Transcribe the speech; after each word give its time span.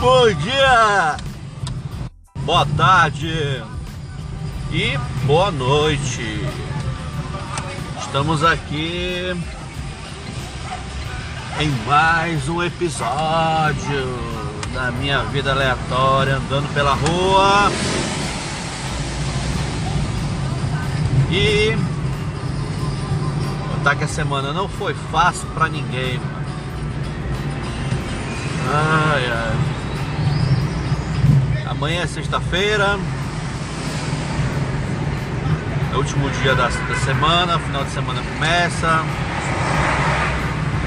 Bom 0.00 0.32
dia, 0.32 1.16
boa 2.44 2.64
tarde 2.76 3.64
e 4.70 4.96
boa 5.26 5.50
noite. 5.50 6.40
Estamos 7.98 8.44
aqui 8.44 9.34
em 11.58 11.68
mais 11.84 12.48
um 12.48 12.62
episódio 12.62 14.06
da 14.72 14.92
minha 14.92 15.24
vida 15.24 15.50
aleatória 15.50 16.36
andando 16.36 16.72
pela 16.72 16.94
rua. 16.94 17.72
E 21.28 21.76
contar 23.74 23.96
que 23.96 24.04
a 24.04 24.08
semana 24.08 24.52
não 24.52 24.68
foi 24.68 24.94
fácil 25.10 25.48
para 25.48 25.68
ninguém. 25.68 26.20
Ai, 28.70 29.26
ai. 29.26 29.67
Amanhã 31.78 32.02
é 32.02 32.06
sexta-feira. 32.06 32.98
É 35.92 35.94
o 35.94 35.98
último 35.98 36.28
dia 36.42 36.54
da, 36.54 36.66
da 36.66 36.96
semana, 37.04 37.58
final 37.60 37.84
de 37.84 37.90
semana 37.90 38.20
começa. 38.20 39.04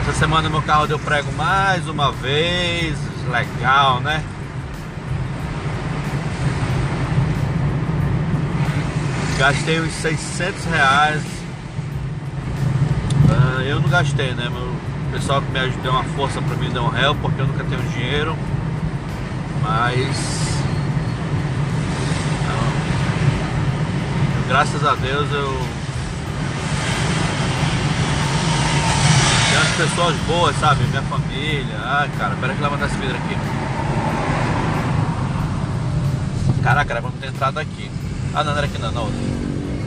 Essa 0.01 0.13
semana 0.13 0.49
meu 0.49 0.61
carro 0.61 0.87
deu 0.87 0.99
prego 0.99 1.31
mais 1.31 1.87
uma 1.87 2.11
vez. 2.11 2.97
Legal, 3.29 4.01
né? 4.01 4.21
Gastei 9.37 9.79
uns 9.79 9.93
600 9.93 10.65
reais. 10.65 11.23
Uh, 13.29 13.61
eu 13.61 13.79
não 13.79 13.89
gastei, 13.89 14.33
né? 14.33 14.49
Meu 14.49 14.75
pessoal 15.11 15.41
que 15.41 15.51
me 15.51 15.59
ajudou 15.59 15.81
deu 15.83 15.91
uma 15.93 16.03
força 16.03 16.41
pra 16.41 16.55
mim, 16.57 16.69
deu 16.69 16.83
um 16.83 16.95
help, 16.95 17.17
porque 17.21 17.41
eu 17.41 17.47
nunca 17.47 17.63
tenho 17.63 17.81
dinheiro. 17.93 18.35
Mas. 19.63 20.51
Não. 22.47 22.71
Graças 24.51 24.85
a 24.85 24.95
Deus 24.95 25.31
eu. 25.31 25.61
As 29.61 29.77
pessoas 29.77 30.15
boas, 30.27 30.53
sabe? 30.57 30.83
Minha 30.87 31.01
família. 31.03 31.79
Ai, 31.85 32.11
cara, 32.17 32.35
pera 32.35 32.53
que 32.53 32.61
levantar 32.61 32.87
esse 32.87 32.97
vidro 32.97 33.15
aqui. 33.15 33.37
Caraca, 36.61 36.99
não 36.99 37.11
ter 37.11 37.27
entrado 37.27 37.59
aqui. 37.59 37.89
Ah, 38.33 38.43
não, 38.43 38.51
não 38.51 38.57
era 38.57 38.67
aqui 38.67 38.77
não, 38.77 38.91
não. 38.91 39.09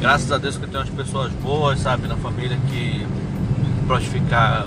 Graças 0.01 0.33
a 0.33 0.39
Deus 0.39 0.57
que 0.57 0.65
eu 0.65 0.69
tenho 0.71 0.83
umas 0.83 0.95
pessoas 0.95 1.31
boas, 1.35 1.81
sabe, 1.81 2.09
na 2.09 2.17
família 2.17 2.57
que 2.71 3.07
pode 3.87 4.09
ficar 4.09 4.65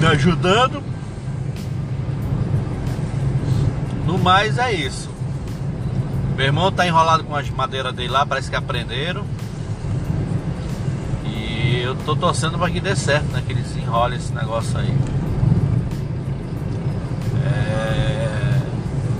me 0.00 0.06
ajudando. 0.06 0.82
No 4.06 4.16
mais 4.16 4.56
é 4.56 4.72
isso. 4.72 5.17
Meu 6.38 6.46
irmão 6.46 6.70
tá 6.70 6.86
enrolado 6.86 7.24
com 7.24 7.34
as 7.34 7.50
madeiras 7.50 7.92
dele 7.92 8.10
lá, 8.10 8.24
parece 8.24 8.48
que 8.48 8.54
aprenderam. 8.54 9.24
E 11.24 11.82
eu 11.82 11.96
tô 11.96 12.14
torcendo 12.14 12.56
para 12.56 12.70
que 12.70 12.78
dê 12.80 12.94
certo, 12.94 13.26
né? 13.32 13.42
Que 13.44 13.52
eles 13.52 13.76
enrolem 13.76 14.16
esse 14.16 14.32
negócio 14.32 14.78
aí. 14.78 14.96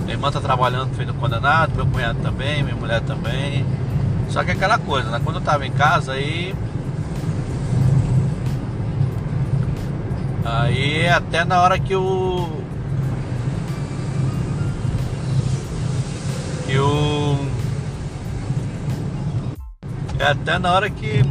Minha 0.03 0.13
irmã 0.13 0.31
tá 0.31 0.39
trabalhando 0.39 0.95
feito 0.95 1.13
condenado, 1.13 1.75
meu 1.75 1.85
cunhado 1.85 2.19
também, 2.19 2.63
minha 2.63 2.75
mulher 2.75 3.01
também. 3.01 3.65
Só 4.29 4.41
que 4.43 4.51
é 4.51 4.53
aquela 4.53 4.79
coisa, 4.79 5.11
né? 5.11 5.19
Quando 5.21 5.35
eu 5.35 5.41
tava 5.41 5.67
em 5.67 5.71
casa 5.71 6.13
aí. 6.13 6.55
Aí 10.45 11.07
até 11.09 11.43
na 11.43 11.61
hora 11.61 11.77
que 11.77 11.93
o. 11.93 12.49
Que 16.65 16.79
o. 16.79 17.08
É 20.19 20.25
até 20.25 20.59
na 20.59 20.73
hora 20.73 20.89
que 20.89 21.21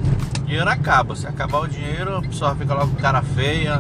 o 0.41 0.45
dinheiro 0.47 0.69
acaba. 0.69 1.15
Se 1.15 1.27
acabar 1.27 1.59
o 1.59 1.69
dinheiro, 1.69 2.17
a 2.17 2.23
pessoa 2.23 2.57
fica 2.57 2.73
logo 2.75 2.97
cara 2.97 3.23
feia, 3.23 3.79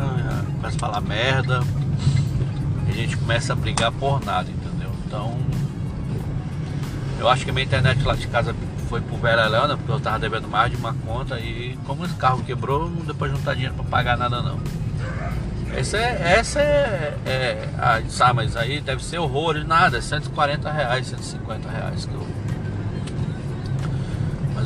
começa 0.56 0.76
a 0.76 0.78
falar 0.78 1.00
merda. 1.00 1.62
E 2.86 2.90
a 2.90 2.94
gente 2.94 3.16
começa 3.16 3.54
a 3.54 3.56
brigar 3.56 3.90
por 3.90 4.24
nada. 4.24 4.48
Então, 5.06 5.38
eu 7.18 7.28
acho 7.28 7.44
que 7.44 7.50
a 7.50 7.54
minha 7.54 7.64
internet 7.64 8.04
lá 8.04 8.14
de 8.14 8.26
casa 8.28 8.54
foi 8.88 9.00
pro 9.00 9.16
Vera 9.16 9.46
Leona, 9.48 9.76
porque 9.76 9.90
eu 9.90 10.00
tava 10.00 10.18
devendo 10.18 10.48
mais 10.48 10.70
de 10.70 10.76
uma 10.76 10.94
conta 10.94 11.38
e 11.40 11.78
como 11.86 12.04
esse 12.04 12.14
carro 12.14 12.42
quebrou, 12.44 12.88
não 12.88 13.04
deu 13.04 13.14
pra 13.14 13.28
juntar 13.28 13.54
dinheiro 13.54 13.74
pra 13.74 13.84
pagar 13.84 14.16
nada 14.16 14.42
não. 14.42 14.58
Essa 15.74 15.98
é, 15.98 16.34
essa 16.38 16.60
é, 16.60 17.14
é 17.26 17.68
ah, 17.78 18.00
sabe, 18.08 18.34
mas 18.34 18.56
aí 18.56 18.80
deve 18.80 19.04
ser 19.04 19.18
horror, 19.18 19.62
nada, 19.66 19.98
é 19.98 20.00
140 20.00 20.70
reais, 20.70 21.06
150 21.08 21.68
reais 21.68 22.06
que 22.06 22.14
eu. 22.14 22.26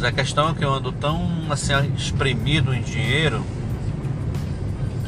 Mas 0.03 0.09
a 0.09 0.13
questão 0.13 0.49
é 0.49 0.55
que 0.55 0.65
eu 0.65 0.75
ando 0.75 0.91
tão 0.91 1.31
assim 1.49 1.75
espremido 1.97 2.75
em 2.75 2.83
dinheiro 2.83 3.41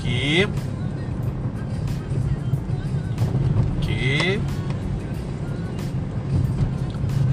que 0.01 0.49
que 3.81 4.41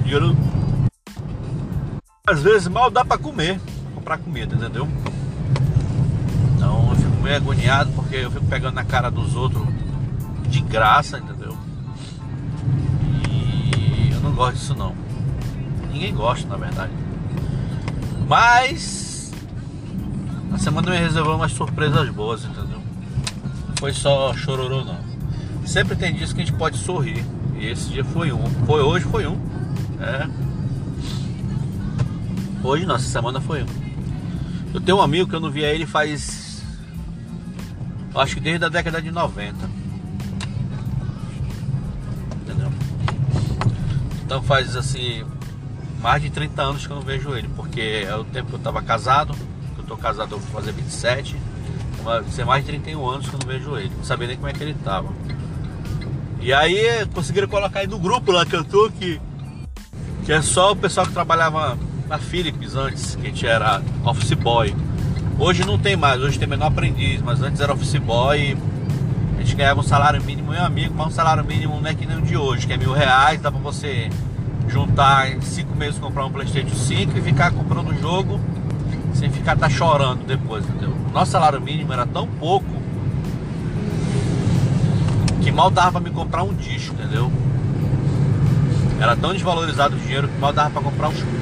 dinheiro 0.02 0.36
às 2.26 2.42
vezes 2.42 2.68
mal 2.68 2.90
dá 2.90 3.06
para 3.06 3.20
comer, 3.20 3.62
comprar 3.94 4.18
comida, 4.18 4.56
entendeu? 4.56 4.88
Então 6.56 6.90
eu 6.90 6.96
fico 6.96 7.22
meio 7.22 7.36
agoniado 7.36 7.92
porque 7.92 8.16
eu 8.16 8.32
fico 8.32 8.46
pegando 8.48 8.74
na 8.74 8.84
cara 8.84 9.12
dos 9.12 9.36
outros 9.36 9.68
de 10.48 10.62
graça, 10.62 11.20
entendeu? 11.20 11.56
E 13.30 14.10
eu 14.12 14.20
não 14.20 14.34
gosto 14.34 14.56
disso 14.56 14.74
não. 14.74 14.96
Ninguém 15.94 16.12
gosta, 16.12 16.48
na 16.48 16.58
verdade. 16.58 17.11
Mas 18.32 19.30
a 20.54 20.58
semana 20.58 20.90
me 20.90 20.98
reservou 20.98 21.36
umas 21.36 21.52
surpresas 21.52 22.10
boas, 22.12 22.46
entendeu? 22.46 22.82
Não 23.68 23.76
foi 23.76 23.92
só 23.92 24.34
chororô 24.34 24.86
não. 24.86 24.98
Sempre 25.66 25.98
tem 25.98 26.14
dias 26.14 26.32
que 26.32 26.40
a 26.42 26.46
gente 26.46 26.58
pode 26.58 26.78
sorrir. 26.78 27.26
E 27.60 27.66
esse 27.66 27.90
dia 27.90 28.06
foi 28.06 28.32
um. 28.32 28.42
Foi 28.66 28.82
hoje, 28.82 29.04
foi 29.04 29.28
um. 29.28 29.38
É. 30.00 30.30
Hoje, 32.64 32.86
nossa 32.86 33.04
semana 33.04 33.42
foi 33.42 33.64
um. 33.64 33.68
Eu 34.74 34.80
tenho 34.80 35.00
um 35.00 35.02
amigo 35.02 35.30
que 35.30 35.36
eu 35.36 35.42
não 35.42 35.52
via 35.52 35.68
ele 35.68 35.86
faz. 35.86 36.64
Acho 38.16 38.36
que 38.36 38.40
desde 38.40 38.64
a 38.64 38.70
década 38.70 39.02
de 39.02 39.12
90. 39.12 39.70
Entendeu? 42.44 42.72
Então 44.24 44.42
faz 44.42 44.74
assim. 44.78 45.26
Mais 46.02 46.22
de 46.22 46.30
30 46.30 46.62
anos 46.62 46.88
que 46.88 46.92
eu 46.92 46.96
não 46.96 47.04
vejo 47.04 47.36
ele. 47.36 47.48
Porque 47.56 48.06
é 48.08 48.16
o 48.16 48.24
tempo 48.24 48.50
que 48.50 48.56
eu 48.56 48.60
tava 48.60 48.82
casado. 48.82 49.34
Que 49.76 49.82
eu 49.82 49.86
tô 49.86 49.98
casado, 49.98 50.34
eu 50.34 50.40
vou 50.40 50.62
fazer 50.62 50.72
27. 50.72 51.36
Vai 52.04 52.24
ser 52.26 52.46
mais 52.46 52.66
de 52.66 52.72
31 52.72 53.10
anos 53.10 53.30
que 53.30 53.36
eu 53.36 53.40
não 53.40 53.48
vejo 53.48 53.78
ele. 53.78 53.92
Não 53.96 54.04
sabia 54.04 54.28
nem 54.28 54.36
como 54.36 54.48
é 54.48 54.54
que 54.54 54.64
ele 54.64 54.74
tava. 54.84 55.10
E 56.42 56.52
aí 56.52 57.06
conseguiram 57.14 57.48
colocar 57.48 57.82
aí 57.82 57.88
no 57.88 58.00
grupo 58.00 58.32
lá 58.32 58.46
que 58.46 58.56
eu 58.56 58.64
tô 58.64 58.90
que 58.90 59.22
que 60.26 60.32
é 60.32 60.42
só 60.42 60.72
o 60.72 60.76
pessoal 60.76 61.06
que 61.06 61.14
trabalhava 61.14 61.78
na 62.08 62.18
Philips 62.18 62.76
antes, 62.76 63.16
que 63.16 63.22
a 63.22 63.30
gente 63.30 63.46
era 63.46 63.82
office 64.04 64.34
boy. 64.34 64.76
Hoje 65.40 65.66
não 65.66 65.78
tem 65.78 65.96
mais, 65.96 66.22
hoje 66.22 66.38
tem 66.38 66.48
menor 66.48 66.68
aprendiz, 66.68 67.22
mas 67.22 67.42
antes 67.42 67.60
era 67.62 67.74
office 67.74 67.96
boy. 67.98 68.58
A 69.38 69.42
gente 69.42 69.56
ganhava 69.56 69.80
um 69.80 69.84
salário 69.84 70.22
mínimo, 70.22 70.52
meu 70.52 70.64
amigo, 70.64 70.94
mas 70.96 71.08
um 71.08 71.12
salário 71.12 71.44
mínimo 71.44 71.80
não 71.80 71.90
é 71.90 71.94
que 71.94 72.06
nem 72.06 72.18
o 72.18 72.22
de 72.22 72.38
hoje, 72.38 72.68
que 72.68 72.74
é 72.74 72.78
mil 72.78 72.92
reais, 72.92 73.42
dá 73.42 73.52
pra 73.52 73.60
você 73.60 74.10
juntar 74.72 75.30
em 75.30 75.42
cinco 75.42 75.76
meses 75.76 76.00
comprar 76.00 76.26
um 76.26 76.32
Playstation 76.32 76.74
5 76.74 77.18
e 77.18 77.22
ficar 77.22 77.52
comprando 77.52 77.90
o 77.90 78.00
jogo 78.00 78.40
sem 79.14 79.30
ficar 79.30 79.58
tá 79.58 79.70
chorando 79.70 80.26
depois, 80.26 80.64
entendeu? 80.64 80.96
Nosso 81.14 81.32
salário 81.32 81.60
mínimo 81.60 81.92
era 81.92 82.06
tão 82.06 82.26
pouco 82.26 82.66
que 85.42 85.52
mal 85.52 85.70
dava 85.70 86.00
pra 86.00 86.02
me 86.02 86.10
comprar 86.10 86.44
um 86.44 86.54
disco, 86.54 86.94
entendeu? 86.94 87.32
Era 89.00 89.16
tão 89.16 89.34
desvalorizado 89.34 89.96
o 89.96 90.00
dinheiro 90.00 90.28
que 90.28 90.40
mal 90.40 90.54
dava 90.54 90.70
pra 90.70 90.82
comprar 90.82 91.10
um 91.10 91.16
churro. 91.16 91.42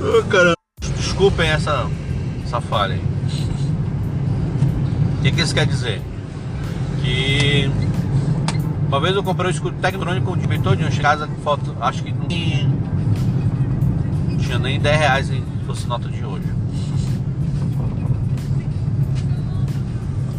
Oh, 0.00 0.22
caramba. 0.28 0.54
Desculpem 0.96 1.48
essa, 1.48 1.88
essa 2.44 2.60
falha 2.60 2.94
aí. 2.94 3.02
O 5.18 5.22
que, 5.22 5.32
que 5.32 5.40
isso 5.40 5.54
quer 5.54 5.66
dizer? 5.66 6.00
Que 7.02 7.70
uma 8.94 9.00
vez 9.00 9.16
eu 9.16 9.24
comprei 9.24 9.48
um 9.48 9.50
escudo 9.50 9.76
tecnônico 9.80 10.26
com 10.26 10.32
o 10.34 10.36
dimensor 10.36 10.76
de 10.76 10.84
que 10.84 11.40
falta, 11.42 11.72
acho 11.80 12.00
que 12.04 12.12
não 12.12 12.28
tinha, 12.28 12.68
não 14.28 14.36
tinha 14.38 14.56
nem 14.56 14.78
10 14.78 14.98
reais 15.00 15.26
se 15.26 15.42
fosse 15.66 15.84
nota 15.88 16.08
de 16.08 16.24
hoje. 16.24 16.46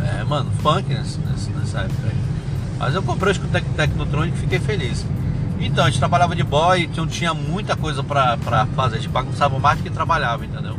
É, 0.01 0.23
mano, 0.23 0.49
funk 0.61 0.87
nessa, 0.87 1.19
nessa 1.53 1.79
época 1.81 2.07
aí. 2.07 2.15
Mas 2.79 2.95
eu 2.95 3.03
comprei 3.03 3.31
o 3.31 3.33
escudo 3.33 3.61
Tecnotronic 3.75 4.37
e 4.37 4.39
fiquei 4.39 4.59
feliz. 4.59 5.05
Então, 5.59 5.83
a 5.83 5.89
gente 5.89 5.99
trabalhava 5.99 6.33
de 6.33 6.43
boy, 6.43 6.83
então 6.83 7.05
tinha 7.05 7.33
muita 7.33 7.75
coisa 7.75 8.03
pra, 8.03 8.37
pra 8.37 8.65
fazer. 8.67 8.95
A 8.95 8.99
gente 8.99 9.09
bagunçava 9.09 9.59
mais 9.59 9.79
do 9.79 9.83
que 9.83 9.89
trabalhava, 9.89 10.45
entendeu? 10.45 10.77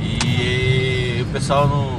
E 0.00 1.26
pessoal 1.30 1.68
não. 1.68 1.84
não 1.84 1.97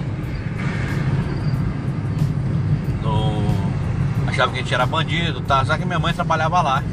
achava 4.39 4.53
que 4.53 4.59
a 4.59 4.61
gente 4.61 4.73
era 4.73 4.85
bandido, 4.85 5.41
tá? 5.41 5.65
Só 5.65 5.77
que 5.77 5.85
minha 5.85 5.99
mãe 5.99 6.13
trabalhava 6.13 6.61
lá. 6.61 6.83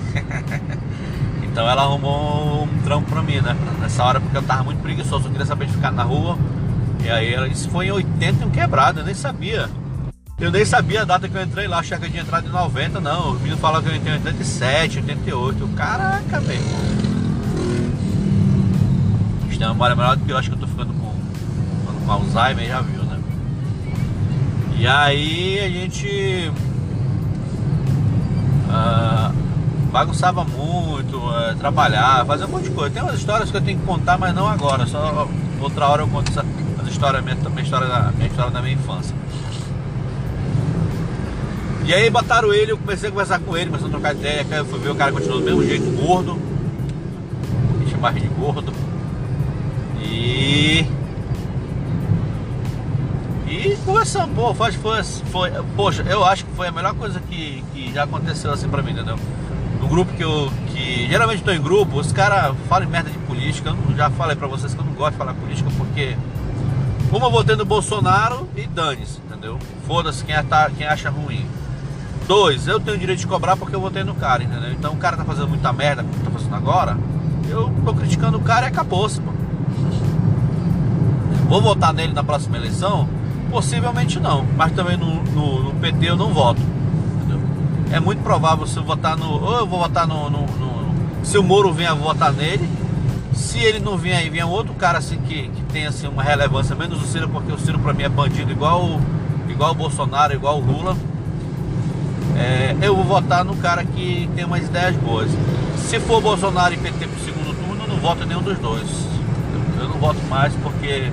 então 1.44 1.69
ela 1.69 1.82
arrumou 1.82 2.64
um 2.64 2.82
trampo 2.82 3.08
pra 3.08 3.22
mim, 3.22 3.40
né? 3.40 3.56
Nessa 3.81 4.02
hora 4.02 4.20
porque 4.20 4.37
eu 4.37 4.43
tava 4.43 4.64
muito 4.64 4.82
preguiçoso, 4.82 5.28
eu 5.28 5.31
queria 5.31 5.46
saber 5.46 5.66
de 5.66 5.72
ficar 5.72 5.93
na 5.93 6.02
rua. 6.02 6.37
E 7.04 7.08
aí 7.08 7.32
ela 7.32 7.46
isso 7.46 7.70
foi 7.70 7.87
em 7.87 7.93
80 7.93 8.43
e 8.43 8.46
um 8.46 8.50
quebrado, 8.50 9.00
eu 9.00 9.04
nem 9.04 9.14
sabia. 9.14 9.70
Eu 10.38 10.50
nem 10.50 10.64
sabia 10.64 11.02
a 11.02 11.04
data 11.04 11.28
que 11.28 11.37
eu 11.37 11.43
entrei 11.43 11.69
lá, 11.69 11.78
achava 11.78 12.00
que 12.00 12.08
eu 12.08 12.10
tinha 12.10 12.22
entrado 12.22 12.48
em 12.48 12.50
90, 12.50 13.00
não. 13.00 13.31
O 13.31 13.34
menino 13.34 13.56
falou 13.58 13.81
que 13.81 13.88
eu 13.88 13.94
entrei 13.94 14.14
em 14.14 14.16
87, 14.16 14.98
88. 14.98 15.69
Caraca, 15.69 16.40
velho. 16.40 16.60
Isso 19.48 19.58
tem 19.58 19.66
uma 19.66 19.72
memória 19.72 19.94
melhor 19.94 20.16
do 20.16 20.25
que 20.25 20.32
eu 20.32 20.37
acho 20.37 20.50
que 20.50 20.56
eu 20.56 20.60
tô 20.60 20.66
ficando 20.66 20.93
com, 20.94 21.14
com 22.04 22.12
Alzheimer, 22.12 22.66
já 22.66 22.81
viu, 22.81 23.04
né? 23.04 23.19
E 24.76 24.87
aí 24.87 25.60
a 25.60 25.69
gente 25.70 26.52
uh, 28.68 29.32
bagunçava 29.90 30.44
muito, 30.44 31.16
uh, 31.16 31.54
trabalhava, 31.58 32.26
fazia 32.26 32.46
um 32.46 32.50
monte 32.50 32.64
de 32.64 32.70
coisa. 32.70 32.92
Tem 32.92 33.02
umas 33.02 33.14
histórias 33.14 33.50
que 33.50 33.56
eu 33.56 33.62
tenho 33.62 33.78
que 33.78 33.86
contar, 33.86 34.18
mas 34.18 34.34
não 34.34 34.46
agora. 34.46 34.86
Só 34.86 35.28
outra 35.60 35.88
hora 35.88 36.02
eu 36.02 36.08
conto 36.08 36.30
essa, 36.30 36.44
essa 36.80 36.90
história, 36.90 37.22
minha, 37.22 37.34
minha, 37.36 37.62
história 37.62 37.86
da, 37.86 38.12
minha 38.12 38.28
história 38.28 38.50
da 38.50 38.60
minha 38.60 38.74
infância. 38.74 39.14
E 41.86 41.94
aí 41.94 42.10
botaram 42.10 42.52
ele, 42.52 42.72
eu 42.72 42.78
comecei 42.78 43.08
a 43.08 43.12
conversar 43.12 43.38
com 43.38 43.56
ele, 43.56 43.66
começando 43.66 43.88
a 43.88 43.92
trocar 43.92 44.14
ideia, 44.14 44.44
eu 44.50 44.64
fui 44.64 44.78
ver 44.80 44.90
o 44.90 44.94
cara 44.96 45.12
continuou 45.12 45.38
do 45.38 45.44
mesmo 45.44 45.64
jeito, 45.64 45.84
gordo. 46.04 46.34
Me 47.78 47.88
chamar 47.88 48.12
de 48.14 48.26
gordo. 48.26 48.72
E. 50.02 50.84
E 53.46 53.76
conversando, 53.84 54.34
pô, 54.34 54.52
foi, 54.52 54.72
foi, 54.72 55.02
foi, 55.04 55.50
poxa, 55.76 56.02
eu 56.02 56.25
acho 56.25 56.44
que 56.44 56.52
foi 56.52 56.66
a 56.66 56.72
melhor 56.72 56.94
coisa 56.94 57.20
que, 57.20 57.62
que 57.72 57.93
já 57.93 58.02
aconteceu 58.02 58.52
assim 58.52 58.69
pra 58.69 58.82
mim, 58.82 58.90
entendeu? 58.90 59.16
No 59.81 59.87
grupo 59.88 60.12
que 60.14 60.25
eu. 60.25 60.50
que 60.66 61.06
geralmente 61.08 61.38
estou 61.38 61.54
em 61.54 61.62
grupo, 61.62 61.98
os 62.00 62.10
caras 62.10 62.56
falam 62.69 62.88
merda 62.88 63.08
de 63.08 63.19
política. 63.19 63.70
Eu 63.88 63.96
já 63.96 64.10
falei 64.10 64.34
pra 64.34 64.48
vocês 64.48 64.75
que 64.75 64.81
eu 64.81 64.84
não 64.84 64.93
gosto 64.94 65.12
de 65.12 65.19
falar 65.19 65.34
política 65.34 65.70
porque. 65.76 66.16
Uma 67.12 67.28
eu 67.28 67.31
votei 67.31 67.54
no 67.54 67.64
Bolsonaro 67.64 68.48
e 68.56 68.66
dane-se, 68.66 69.20
entendeu? 69.25 69.60
Foda-se 69.87 70.25
quem, 70.25 70.34
tá, 70.44 70.69
quem 70.76 70.84
acha 70.84 71.08
ruim. 71.08 71.46
Dois, 72.26 72.66
eu 72.66 72.81
tenho 72.81 72.96
o 72.96 72.98
direito 72.98 73.20
de 73.20 73.26
cobrar 73.28 73.56
porque 73.56 73.76
eu 73.76 73.81
votei 73.81 74.02
no 74.02 74.16
cara, 74.16 74.43
entendeu? 74.43 74.72
Então 74.72 74.93
o 74.93 74.96
cara 74.96 75.16
tá 75.16 75.25
fazendo 75.25 75.46
muita 75.46 75.72
merda 75.72 76.02
como 76.02 76.25
tá 76.25 76.31
fazendo 76.32 76.56
agora. 76.56 76.98
Eu 77.48 77.72
tô 77.84 77.94
criticando 77.94 78.38
o 78.38 78.40
cara 78.40 78.66
e 78.66 78.69
acabou-se, 78.70 79.20
pô. 79.20 79.31
Vou 81.48 81.62
votar 81.62 81.94
nele 81.94 82.12
na 82.12 82.25
próxima 82.25 82.56
eleição? 82.56 83.08
Possivelmente 83.56 84.20
não, 84.20 84.47
mas 84.55 84.70
também 84.73 84.99
no, 84.99 85.23
no, 85.32 85.62
no 85.62 85.81
PT 85.81 86.11
eu 86.11 86.14
não 86.14 86.29
voto. 86.29 86.61
Entendeu? 86.61 87.41
É 87.91 87.99
muito 87.99 88.23
provável 88.23 88.67
se 88.67 88.76
eu 88.76 88.85
votar 88.85 89.17
no. 89.17 89.43
Ou 89.43 89.56
eu 89.61 89.67
vou 89.67 89.79
votar 89.79 90.06
no, 90.06 90.29
no, 90.29 90.41
no. 90.43 91.25
se 91.25 91.38
o 91.38 91.43
Moro 91.43 91.73
vier 91.73 91.94
votar 91.94 92.35
nele. 92.35 92.69
Se 93.32 93.58
ele 93.58 93.81
não 93.81 93.97
vier 93.97 94.19
aí, 94.19 94.29
vier 94.29 94.44
outro 94.44 94.75
cara 94.75 94.99
assim 94.99 95.17
que, 95.20 95.49
que 95.49 95.62
tem 95.73 95.87
assim, 95.87 96.06
uma 96.06 96.23
relevância, 96.23 96.76
menos 96.76 97.03
o 97.03 97.06
Ciro, 97.06 97.31
porque 97.31 97.50
o 97.50 97.58
Ciro 97.58 97.79
pra 97.79 97.94
mim 97.94 98.03
é 98.03 98.11
bandido 98.11 98.53
igual, 98.53 99.00
igual 99.49 99.70
o 99.70 99.75
Bolsonaro, 99.75 100.35
igual 100.35 100.58
o 100.58 100.61
Lula 100.61 100.94
é, 102.37 102.76
eu 102.82 102.94
vou 102.94 103.05
votar 103.05 103.43
no 103.43 103.56
cara 103.56 103.82
que 103.87 104.29
tem 104.37 104.44
umas 104.44 104.67
ideias 104.67 104.94
boas. 104.97 105.31
Se 105.79 105.99
for 105.99 106.20
Bolsonaro 106.20 106.75
e 106.75 106.76
PT 106.76 107.06
pro 107.06 107.25
segundo 107.25 107.56
turno, 107.56 107.85
eu 107.85 107.88
não 107.88 107.97
voto 107.97 108.23
em 108.23 108.26
nenhum 108.26 108.43
dos 108.43 108.58
dois. 108.58 108.87
Eu, 109.79 109.85
eu 109.85 109.88
não 109.88 109.97
voto 109.97 110.20
mais 110.29 110.53
porque 110.62 111.11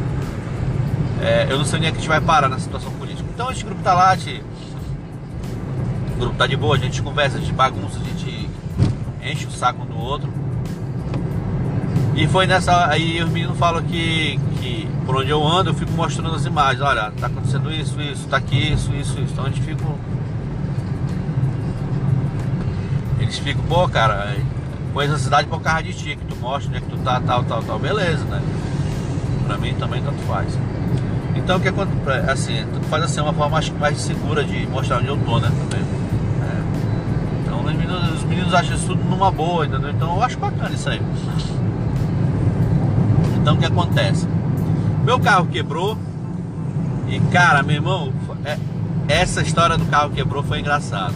é, 1.23 1.47
eu 1.49 1.57
não 1.57 1.65
sei 1.65 1.79
nem 1.79 1.91
que 1.91 1.97
a 1.97 1.99
gente 1.99 2.09
vai 2.09 2.21
parar 2.21 2.49
na 2.49 2.59
situação 2.59 2.91
política. 2.93 3.27
Então 3.33 3.51
esse 3.51 3.63
grupo 3.63 3.81
tá 3.81 3.93
lá, 3.93 4.15
gente, 4.15 4.43
o 6.15 6.19
grupo 6.19 6.35
tá 6.35 6.45
de 6.45 6.55
boa, 6.55 6.75
a 6.75 6.79
gente 6.79 7.01
conversa, 7.01 7.37
a 7.37 7.39
gente 7.39 7.53
bagunça, 7.53 7.99
a 7.99 8.03
gente 8.03 8.49
enche 9.23 9.45
o 9.45 9.51
saco 9.51 9.83
um 9.83 9.85
do 9.85 9.97
outro. 9.97 10.31
E 12.15 12.27
foi 12.27 12.45
nessa. 12.45 12.87
Aí 12.89 13.21
os 13.23 13.29
meninos 13.29 13.57
falam 13.57 13.81
que, 13.83 14.39
que 14.61 14.87
por 15.05 15.17
onde 15.17 15.29
eu 15.29 15.45
ando 15.45 15.71
eu 15.71 15.73
fico 15.73 15.91
mostrando 15.93 16.35
as 16.35 16.45
imagens. 16.45 16.81
Olha, 16.81 17.11
tá 17.19 17.27
acontecendo 17.27 17.71
isso, 17.71 17.99
isso, 18.01 18.27
tá 18.27 18.37
aqui, 18.37 18.73
isso, 18.73 18.93
isso, 18.93 19.19
isso. 19.19 19.33
Então 19.33 19.45
a 19.45 19.49
gente 19.49 19.61
fica 19.61 19.83
eles 23.33 23.39
ficam, 23.39 23.63
pô, 23.63 23.87
cara, 23.87 24.35
põe 24.93 25.05
essa 25.05 25.17
cidade 25.17 25.47
por 25.47 25.59
causa 25.61 25.83
de 25.83 25.93
ti, 25.93 26.15
que 26.15 26.25
tu 26.25 26.35
mostra 26.35 26.69
onde 26.69 26.77
é 26.77 26.81
que 26.81 26.87
tu 26.87 26.97
tá, 26.97 27.19
tal, 27.19 27.43
tal, 27.43 27.63
tal, 27.63 27.79
beleza, 27.79 28.23
né? 28.25 28.41
Pra 29.47 29.57
mim 29.57 29.73
também 29.75 30.03
tanto 30.03 30.19
faz. 30.23 30.57
Então 31.35 31.57
o 31.57 31.59
que 31.59 31.68
acontece, 31.68 32.30
assim, 32.30 32.65
faz 32.89 33.03
assim 33.03 33.21
uma 33.21 33.33
forma 33.33 33.57
acho 33.57 33.74
mais 33.75 34.00
segura 34.00 34.44
de 34.44 34.65
mostrar 34.68 34.97
onde 34.97 35.07
eu 35.07 35.18
tô, 35.18 35.39
né? 35.39 35.50
Também. 35.50 35.85
É. 36.41 36.62
Então 37.41 37.59
os 37.59 37.74
meninos, 37.74 38.13
os 38.13 38.24
meninos 38.24 38.53
acham 38.53 38.75
isso 38.75 38.88
tudo 38.88 39.03
numa 39.03 39.31
boa, 39.31 39.65
entendeu? 39.65 39.89
Então 39.89 40.15
eu 40.15 40.24
acho 40.24 40.38
bacana 40.38 40.71
isso 40.74 40.89
aí. 40.89 41.01
Então 43.41 43.56
o 43.56 43.57
que 43.57 43.65
acontece? 43.65 44.27
Meu 45.03 45.19
carro 45.19 45.47
quebrou 45.47 45.97
e 47.07 47.19
cara, 47.31 47.62
meu 47.62 47.75
irmão, 47.75 48.13
é, 48.45 48.57
essa 49.07 49.41
história 49.41 49.77
do 49.77 49.85
carro 49.85 50.12
quebrou 50.12 50.44
foi 50.44 50.59
engraçada. 50.59 51.13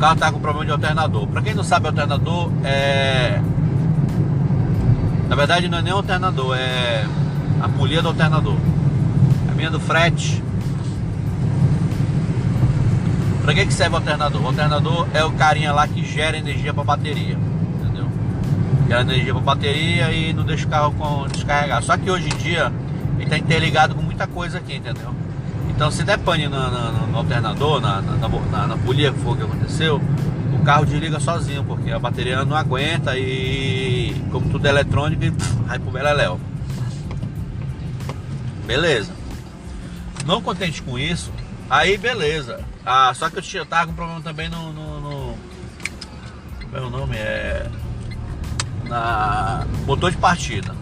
carro 0.00 0.14
está 0.14 0.32
com 0.32 0.40
problema 0.40 0.64
de 0.64 0.72
alternador. 0.72 1.26
Para 1.28 1.42
quem 1.42 1.54
não 1.54 1.62
sabe, 1.62 1.86
alternador 1.86 2.50
é. 2.64 3.40
Na 5.30 5.36
verdade, 5.36 5.68
não 5.68 5.78
é 5.78 5.82
nem 5.82 5.92
alternador, 5.92 6.56
é 6.58 7.06
a 7.60 7.68
polia 7.68 8.02
do 8.02 8.08
alternador. 8.08 8.56
A 9.48 9.54
minha 9.54 9.70
do 9.70 9.78
frete. 9.78 10.42
Para 13.44 13.54
que, 13.54 13.66
que 13.66 13.72
serve 13.72 13.94
o 13.94 13.98
alternador? 13.98 14.42
O 14.42 14.46
alternador 14.48 15.06
é 15.14 15.24
o 15.24 15.30
carinha 15.30 15.72
lá 15.72 15.86
que 15.86 16.04
gera 16.04 16.36
energia 16.36 16.74
para 16.74 16.82
bateria. 16.82 17.38
Entendeu? 17.80 18.08
Gera 18.88 19.02
energia 19.02 19.32
para 19.32 19.42
bateria 19.42 20.10
e 20.10 20.32
não 20.32 20.42
deixa 20.42 20.66
o 20.66 20.68
carro 20.68 20.92
com, 20.98 21.28
descarregar. 21.28 21.80
Só 21.84 21.96
que 21.96 22.10
hoje 22.10 22.26
em 22.26 22.36
dia 22.36 22.72
ele 23.14 23.22
está 23.22 23.38
interligado 23.38 23.94
com 23.94 24.02
muita 24.02 24.26
coisa 24.26 24.58
aqui, 24.58 24.74
entendeu? 24.74 25.14
Então 25.68 25.92
se 25.92 26.02
der 26.02 26.18
pane 26.18 26.48
no, 26.48 26.58
no, 26.58 27.06
no 27.06 27.18
alternador, 27.18 27.80
na, 27.80 28.02
na, 28.02 28.16
na, 28.16 28.66
na 28.66 28.76
polia 28.78 29.12
que 29.12 29.20
foi 29.20 29.34
o 29.34 29.36
que 29.36 29.42
aconteceu, 29.44 30.02
o 30.60 30.62
carro 30.62 30.84
desliga 30.84 31.18
sozinho, 31.18 31.64
porque 31.64 31.90
a 31.90 31.98
bateria 31.98 32.44
não 32.44 32.54
aguenta 32.54 33.16
e 33.16 34.14
como 34.30 34.50
tudo 34.50 34.66
é 34.66 34.68
eletrônico, 34.68 35.22
vai 35.66 35.78
pro 35.78 35.90
beleléu. 35.90 36.38
Beleza. 38.66 39.12
Não 40.26 40.42
contente 40.42 40.82
com 40.82 40.98
isso, 40.98 41.32
aí 41.68 41.96
beleza. 41.96 42.60
Ah, 42.84 43.10
só 43.14 43.30
que 43.30 43.38
eu, 43.38 43.42
tinha, 43.42 43.64
tava 43.64 43.86
com 43.86 43.94
problema 43.94 44.20
também 44.20 44.48
no, 44.50 44.72
no, 44.72 45.00
no. 45.00 45.34
Como 46.62 46.76
é 46.76 46.90
nome? 46.90 47.16
É. 47.16 47.66
Na. 48.84 49.66
Motor 49.86 50.10
de 50.10 50.18
partida. 50.18 50.74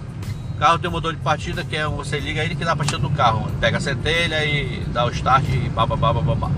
O 0.57 0.59
carro 0.59 0.79
tem 0.81 0.91
um 0.91 0.93
motor 0.93 1.15
de 1.15 1.21
partida 1.21 1.63
que 1.63 1.77
é 1.77 1.87
você 1.87 2.19
liga 2.19 2.45
ele 2.45 2.57
que 2.57 2.65
dá 2.65 2.73
a 2.73 2.77
partida 2.77 2.99
do 2.99 3.11
carro. 3.11 3.49
Pega 3.61 3.79
a 3.79 3.81
centelha 3.81 4.45
e 4.45 4.85
dá 4.89 5.07
o 5.07 5.11
start 5.11 5.45
e 5.49 5.69
babá, 5.69 5.97
babá. 5.97 6.51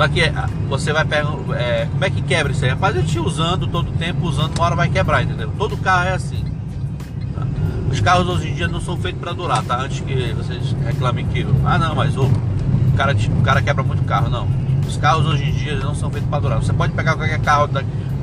Só 0.00 0.08
que 0.08 0.22
é, 0.22 0.32
você 0.66 0.94
vai 0.94 1.04
pegar. 1.04 1.28
É, 1.58 1.86
como 1.92 2.02
é 2.02 2.08
que 2.08 2.22
quebra 2.22 2.52
isso 2.52 2.64
aí? 2.64 2.70
Rapaz, 2.70 2.96
eu 2.96 3.04
te 3.04 3.18
usando 3.18 3.66
todo 3.66 3.92
tempo, 3.98 4.26
usando, 4.26 4.56
uma 4.56 4.64
hora 4.64 4.74
vai 4.74 4.88
quebrar, 4.88 5.22
entendeu? 5.22 5.52
Todo 5.58 5.76
carro 5.76 6.06
é 6.06 6.14
assim. 6.14 6.42
Tá? 7.34 7.46
Os 7.92 8.00
carros 8.00 8.26
hoje 8.26 8.48
em 8.48 8.54
dia 8.54 8.66
não 8.66 8.80
são 8.80 8.96
feitos 8.96 9.20
para 9.20 9.34
durar, 9.34 9.62
tá? 9.62 9.78
Antes 9.78 10.00
que 10.00 10.32
vocês 10.32 10.74
reclamem 10.86 11.26
que. 11.26 11.46
Ah 11.66 11.76
não, 11.76 11.94
mas 11.94 12.16
o, 12.16 12.30
cara, 12.96 13.14
o 13.14 13.42
cara 13.42 13.60
quebra 13.60 13.84
muito 13.84 14.02
carro, 14.04 14.30
não. 14.30 14.48
Os 14.88 14.96
carros 14.96 15.26
hoje 15.26 15.44
em 15.44 15.52
dia 15.52 15.78
não 15.78 15.94
são 15.94 16.10
feitos 16.10 16.30
para 16.30 16.40
durar. 16.40 16.62
Você 16.62 16.72
pode 16.72 16.94
pegar 16.94 17.14
qualquer 17.14 17.40
carro 17.40 17.68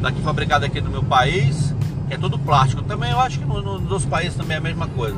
daqui 0.01 0.19
fabricado 0.23 0.65
aqui 0.65 0.81
no 0.81 0.89
meu 0.89 1.03
país 1.03 1.75
que 2.07 2.15
é 2.15 2.17
tudo 2.17 2.39
plástico. 2.39 2.81
Também 2.81 3.11
eu 3.11 3.19
acho 3.19 3.37
que 3.37 3.45
no, 3.45 3.61
no, 3.61 3.79
nos 3.79 3.91
outros 3.91 4.09
países 4.09 4.35
também 4.35 4.55
é 4.55 4.57
a 4.57 4.63
mesma 4.63 4.87
coisa. 4.87 5.15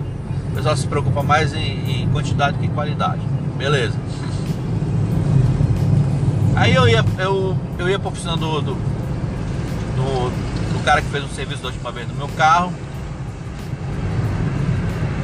O 0.51 0.55
pessoal 0.55 0.75
se 0.75 0.87
preocupa 0.87 1.23
mais 1.23 1.53
em, 1.53 2.01
em 2.01 2.09
quantidade 2.09 2.57
que 2.57 2.65
em 2.65 2.69
qualidade. 2.69 3.21
Beleza. 3.57 3.95
Aí 6.59 6.75
eu 6.75 6.89
ia, 6.89 7.05
eu, 7.17 7.57
eu 7.77 7.87
ia 7.87 7.97
pra 7.97 8.09
oficina 8.09 8.35
do, 8.35 8.59
do, 8.59 8.73
do, 9.95 10.73
do 10.73 10.83
cara 10.83 11.01
que 11.01 11.07
fez 11.07 11.23
o 11.23 11.29
serviço 11.29 11.61
da 11.61 11.69
última 11.69 11.89
vez 11.89 12.05
no 12.09 12.15
meu 12.15 12.27
carro. 12.27 12.73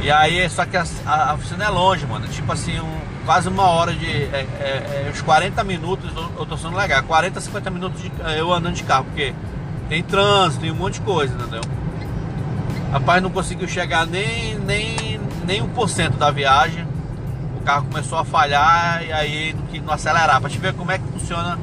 E 0.01 0.09
aí, 0.09 0.49
só 0.49 0.65
que 0.65 0.77
a, 0.77 0.85
a, 1.05 1.33
oficina 1.33 1.65
é 1.65 1.69
longe, 1.69 2.05
mano. 2.05 2.25
Tipo 2.29 2.53
assim, 2.53 2.79
um, 2.79 2.99
quase 3.25 3.49
uma 3.49 3.63
hora 3.63 3.93
de. 3.93 4.09
É, 4.09 4.47
é, 4.61 5.07
é, 5.07 5.11
uns 5.13 5.21
40 5.21 5.61
minutos 5.65 6.09
eu 6.15 6.45
tô 6.45 6.55
sendo 6.55 6.77
legal. 6.77 7.03
40, 7.03 7.41
50 7.41 7.69
minutos 7.69 8.01
de, 8.01 8.09
eu 8.37 8.53
andando 8.53 8.75
de 8.75 8.83
carro, 8.83 9.03
porque 9.03 9.33
tem 9.89 10.01
trânsito, 10.03 10.61
tem 10.61 10.71
um 10.71 10.75
monte 10.75 10.93
de 10.93 11.01
coisa, 11.01 11.35
entendeu? 11.35 11.63
Rapaz, 12.93 13.21
não 13.21 13.29
conseguiu 13.29 13.67
chegar 13.67 14.07
nem, 14.07 14.55
nem, 14.59 15.19
nem 15.45 15.61
1% 15.61 16.11
da 16.11 16.31
viagem. 16.31 16.87
Carro 17.65 17.87
começou 17.87 18.19
a 18.19 18.23
falhar 18.23 19.03
e 19.03 19.11
aí 19.11 19.55
não, 19.83 19.93
acelerar. 19.93 20.39
Pra 20.39 20.49
te 20.49 20.59
ver 20.59 20.73
como 20.73 20.91
é 20.91 20.99
que 20.99 21.07
funciona 21.07 21.57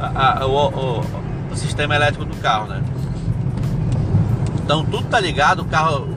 a, 0.00 0.42
a, 0.42 0.46
o, 0.46 0.50
o, 0.50 1.04
o, 1.52 1.56
sistema 1.56 1.94
elétrico 1.94 2.24
do 2.24 2.36
carro, 2.38 2.66
né? 2.66 2.82
Então 4.62 4.84
tudo 4.84 5.08
tá 5.08 5.20
ligado, 5.20 5.62
o 5.62 5.64
carro 5.64 6.08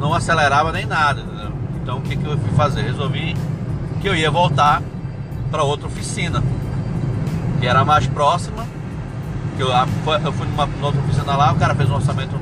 não 0.00 0.12
acelerava 0.12 0.72
nem 0.72 0.86
nada. 0.86 1.20
Entendeu? 1.20 1.52
Então 1.80 1.98
o 1.98 2.00
que, 2.02 2.16
que 2.16 2.26
eu 2.26 2.36
fui 2.36 2.50
fazer? 2.56 2.82
Resolvi 2.82 3.36
que 4.00 4.08
eu 4.08 4.16
ia 4.16 4.30
voltar 4.30 4.82
para 5.52 5.62
outra 5.62 5.86
oficina, 5.86 6.42
que 7.60 7.66
era 7.66 7.84
mais 7.84 8.08
próxima. 8.08 8.66
Que 9.56 9.62
eu, 9.62 9.68
eu 9.68 10.32
fui 10.32 10.48
numa, 10.48 10.66
numa 10.66 10.86
outra 10.86 11.00
oficina 11.00 11.36
lá, 11.36 11.52
o 11.52 11.56
cara 11.56 11.76
fez 11.76 11.88
um 11.88 11.94
orçamento 11.94 12.36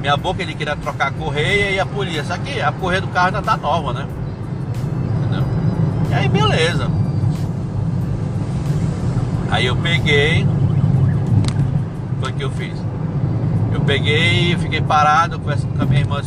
minha 0.00 0.16
boca, 0.16 0.42
ele 0.42 0.54
queria 0.54 0.76
trocar 0.76 1.08
a 1.08 1.10
correia 1.10 1.70
e 1.70 1.80
a 1.80 1.86
polícia. 1.86 2.36
Que 2.38 2.60
a 2.60 2.72
correia 2.72 3.00
do 3.00 3.08
carro 3.08 3.26
ainda 3.26 3.42
tá 3.42 3.56
nova, 3.56 3.92
né? 3.92 4.06
Aí 6.18 6.28
beleza. 6.28 6.90
Aí 9.52 9.66
eu 9.66 9.76
peguei. 9.76 10.44
Foi 12.20 12.32
o 12.32 12.34
que 12.34 12.42
eu 12.42 12.50
fiz. 12.50 12.76
Eu 13.72 13.80
peguei 13.82 14.52
e 14.52 14.58
fiquei 14.58 14.80
parado, 14.80 15.38
conversando 15.38 15.76
com 15.76 15.82
a 15.84 15.86
minha 15.86 16.00
irmã, 16.00 16.20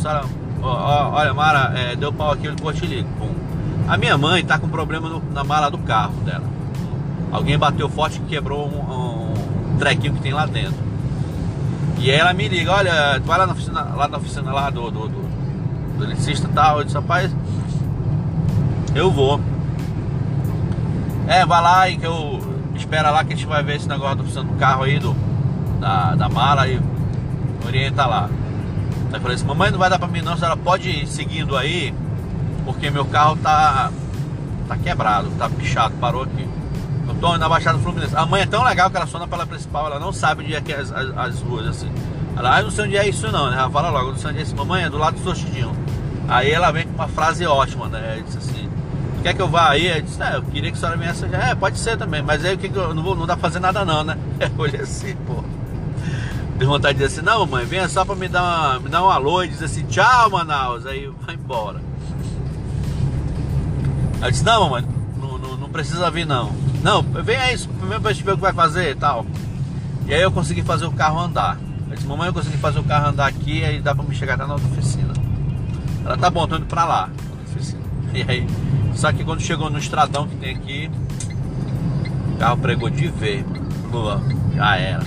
olha, 1.12 1.34
Mara, 1.34 1.78
é, 1.78 1.94
deu 1.94 2.10
pau 2.10 2.32
aqui, 2.32 2.46
ligo. 2.86 3.08
Pum. 3.18 3.34
A 3.86 3.98
minha 3.98 4.16
mãe 4.16 4.42
tá 4.42 4.58
com 4.58 4.66
problema 4.66 5.10
no, 5.10 5.22
na 5.30 5.44
mala 5.44 5.70
do 5.70 5.76
carro 5.76 6.14
dela. 6.24 6.44
Alguém 7.30 7.58
bateu 7.58 7.86
forte 7.90 8.16
e 8.16 8.28
quebrou 8.28 8.66
um, 8.66 9.74
um 9.74 9.76
trequinho 9.78 10.14
que 10.14 10.22
tem 10.22 10.32
lá 10.32 10.46
dentro. 10.46 10.82
E 11.98 12.10
ela 12.10 12.32
me 12.32 12.48
liga, 12.48 12.72
olha, 12.72 13.20
tu 13.20 13.26
vai 13.26 13.38
lá 13.38 13.46
na 13.46 13.52
oficina 13.52 13.82
lá, 13.94 14.08
na 14.08 14.16
oficina 14.16 14.52
lá 14.52 14.70
do, 14.70 14.90
do, 14.90 15.08
do, 15.08 15.98
do 15.98 16.04
eletricista 16.04 16.48
e 16.48 16.52
tal. 16.52 16.78
Eu 16.78 16.84
disse, 16.84 16.96
rapaz, 16.96 17.30
eu 18.94 19.10
vou. 19.10 19.51
É, 21.26 21.46
vai 21.46 21.62
lá 21.62 21.88
e 21.88 21.96
que 21.96 22.06
eu 22.06 22.40
espera 22.74 23.10
lá 23.10 23.24
que 23.24 23.32
a 23.32 23.36
gente 23.36 23.46
vai 23.46 23.62
ver 23.62 23.76
esse 23.76 23.88
negócio 23.88 24.16
do 24.16 24.54
carro 24.54 24.82
aí, 24.82 24.98
do, 24.98 25.14
da, 25.80 26.14
da 26.14 26.28
mala 26.28 26.66
e 26.68 26.80
orienta 27.66 28.06
lá. 28.06 28.28
Aí 29.12 29.20
falei 29.20 29.36
assim, 29.36 29.46
mamãe 29.46 29.70
não 29.70 29.78
vai 29.78 29.90
dar 29.90 29.98
pra 29.98 30.08
mim 30.08 30.22
não, 30.22 30.32
a 30.32 30.36
senhora 30.36 30.56
pode 30.56 30.88
ir 30.88 31.06
seguindo 31.06 31.56
aí, 31.56 31.94
porque 32.64 32.90
meu 32.90 33.04
carro 33.04 33.36
tá, 33.36 33.90
tá 34.66 34.76
quebrado, 34.76 35.30
tá 35.38 35.48
pichado, 35.48 35.94
parou 36.00 36.22
aqui. 36.22 36.48
Eu 37.06 37.14
tô 37.16 37.36
na 37.36 37.48
Baixada 37.48 37.78
Fluminense. 37.78 38.16
A 38.16 38.24
mãe 38.24 38.42
é 38.42 38.46
tão 38.46 38.62
legal 38.62 38.90
que 38.90 38.96
ela 38.96 39.06
sona 39.06 39.26
pela 39.26 39.46
principal, 39.46 39.86
ela 39.86 39.98
não 39.98 40.12
sabe 40.12 40.44
onde 40.44 40.54
é 40.54 40.60
que 40.60 40.72
é 40.72 40.76
as, 40.76 40.92
as, 40.92 41.16
as 41.16 41.40
ruas 41.40 41.66
assim. 41.66 41.90
Ela, 42.36 42.58
ah, 42.58 42.62
não 42.62 42.70
sei 42.70 42.84
onde 42.84 42.96
é 42.96 43.08
isso 43.08 43.30
não, 43.30 43.50
né? 43.50 43.58
Ela 43.58 43.70
fala 43.70 43.90
logo, 43.90 44.12
não 44.12 44.18
sei 44.18 44.30
onde 44.30 44.38
é 44.38 44.42
isso, 44.42 44.56
mamãe, 44.56 44.84
é 44.84 44.90
do 44.90 44.96
lado 44.96 45.16
do 45.16 45.22
Sortidinho. 45.22 45.72
Aí 46.28 46.50
ela 46.50 46.70
vem 46.70 46.86
com 46.86 46.94
uma 46.94 47.08
frase 47.08 47.44
ótima, 47.44 47.88
né? 47.88 48.14
Ela 48.14 48.22
disse 48.22 48.38
assim, 48.38 48.68
quer 49.22 49.34
que 49.34 49.40
eu 49.40 49.48
vá 49.48 49.70
aí? 49.70 49.86
Eu 49.86 50.02
disse, 50.02 50.22
é, 50.22 50.36
eu 50.36 50.42
queria 50.42 50.70
que 50.70 50.76
a 50.76 50.80
senhora 50.80 50.98
viesse. 50.98 51.24
É, 51.24 51.54
pode 51.54 51.78
ser 51.78 51.96
também, 51.96 52.22
mas 52.22 52.44
aí 52.44 52.54
o 52.54 52.58
que, 52.58 52.68
que 52.68 52.76
eu 52.76 52.94
não, 52.94 53.02
vou, 53.02 53.14
não 53.14 53.26
dá 53.26 53.36
pra 53.36 53.48
fazer 53.48 53.60
nada 53.60 53.84
não, 53.84 54.04
né? 54.04 54.18
Eu 54.40 54.50
olhei 54.58 54.80
assim, 54.80 55.14
pô. 55.26 55.42
Deu 56.58 56.68
vontade 56.68 56.98
de 56.98 57.04
dizer 57.04 57.20
assim, 57.20 57.26
não 57.26 57.46
mãe, 57.46 57.64
venha 57.64 57.88
só 57.88 58.04
pra 58.04 58.14
me 58.14 58.28
dar, 58.28 58.42
uma, 58.42 58.80
me 58.80 58.88
dar 58.88 59.02
um 59.02 59.10
alô 59.10 59.42
e 59.42 59.48
dizer 59.48 59.64
assim, 59.64 59.84
tchau 59.86 60.30
Manaus, 60.30 60.86
aí 60.86 61.10
vai 61.26 61.34
embora. 61.34 61.80
Aí 64.20 64.28
eu 64.28 64.30
disse, 64.30 64.44
não 64.44 64.60
mamãe, 64.60 64.84
não, 65.20 65.38
não, 65.38 65.56
não 65.56 65.68
precisa 65.70 66.10
vir 66.10 66.26
não. 66.26 66.52
Não, 66.82 67.02
vem 67.02 67.36
aí, 67.36 67.58
primeiro 67.58 68.02
pra 68.02 68.12
gente 68.12 68.24
ver 68.24 68.32
o 68.32 68.36
que 68.36 68.42
vai 68.42 68.52
fazer 68.52 68.90
e 68.90 68.94
tal. 68.94 69.24
E 70.06 70.12
aí 70.12 70.20
eu 70.20 70.30
consegui 70.30 70.62
fazer 70.62 70.84
o 70.84 70.92
carro 70.92 71.18
andar. 71.18 71.58
Eu 71.88 71.94
disse, 71.94 72.06
mamãe, 72.06 72.26
eu 72.28 72.34
consegui 72.34 72.58
fazer 72.58 72.78
o 72.78 72.84
carro 72.84 73.08
andar 73.08 73.26
aqui, 73.26 73.64
aí 73.64 73.80
dá 73.80 73.94
pra 73.94 74.04
me 74.04 74.14
chegar 74.14 74.34
até 74.34 74.46
na 74.46 74.54
outra 74.54 74.68
oficina. 74.68 75.12
Ela, 76.04 76.16
tá 76.16 76.28
bom, 76.28 76.46
tô 76.46 76.56
indo 76.56 76.66
pra 76.66 76.84
lá, 76.84 77.08
E 78.14 78.22
aí, 78.28 78.46
só 78.94 79.12
que 79.12 79.24
quando 79.24 79.40
chegou 79.40 79.70
no 79.70 79.78
estradão 79.78 80.28
que 80.28 80.36
tem 80.36 80.54
aqui, 80.54 80.90
o 82.34 82.38
carro 82.38 82.58
pregou 82.58 82.90
de 82.90 83.08
ver. 83.08 83.44
Já 84.54 84.76
era. 84.76 85.04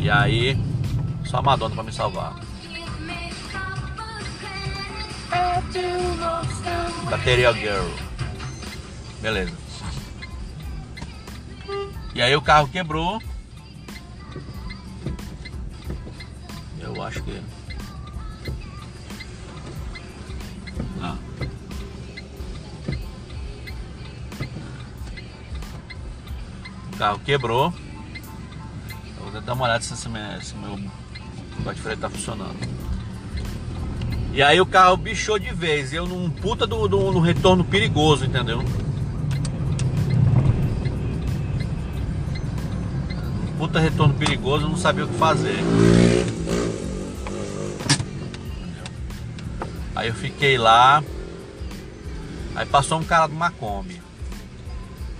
E 0.00 0.10
aí, 0.10 0.58
só 1.24 1.38
a 1.38 1.42
Madonna 1.42 1.74
pra 1.74 1.84
me 1.84 1.92
salvar. 1.92 2.34
Bateria 7.10 7.52
Girl. 7.52 7.88
Beleza. 9.20 9.52
E 12.14 12.22
aí 12.22 12.36
o 12.36 12.42
carro 12.42 12.68
quebrou. 12.68 13.20
Eu 16.78 17.02
acho 17.02 17.22
que. 17.22 17.40
Ah. 21.00 21.16
O 26.94 26.96
carro 26.96 27.20
quebrou. 27.24 27.74
Eu 29.18 29.30
vou 29.30 29.40
dar 29.40 29.52
uma 29.52 29.64
olhada 29.64 29.82
se, 29.82 30.08
meu, 30.08 30.40
se 30.40 30.54
meu 30.54 30.78
bate 31.58 31.80
freio 31.80 31.98
tá 31.98 32.08
funcionando. 32.08 32.56
E 34.32 34.42
aí 34.42 34.60
o 34.60 34.66
carro 34.66 34.96
bichou 34.96 35.38
de 35.38 35.52
vez. 35.52 35.92
Eu 35.92 36.06
num 36.06 36.30
puta 36.30 36.66
do, 36.66 36.86
do, 36.86 37.12
do 37.12 37.20
retorno 37.20 37.64
perigoso, 37.64 38.24
entendeu? 38.24 38.64
puta 43.58 43.80
retorno 43.80 44.12
perigoso, 44.14 44.68
não 44.68 44.76
sabia 44.76 45.04
o 45.04 45.08
que 45.08 45.14
fazer. 45.14 45.56
Aí 49.96 50.08
eu 50.08 50.14
fiquei 50.14 50.58
lá. 50.58 51.02
Aí 52.54 52.66
passou 52.66 53.00
um 53.00 53.04
cara 53.04 53.26
de 53.26 53.32
uma 53.32 53.50
Kombi. 53.50 54.02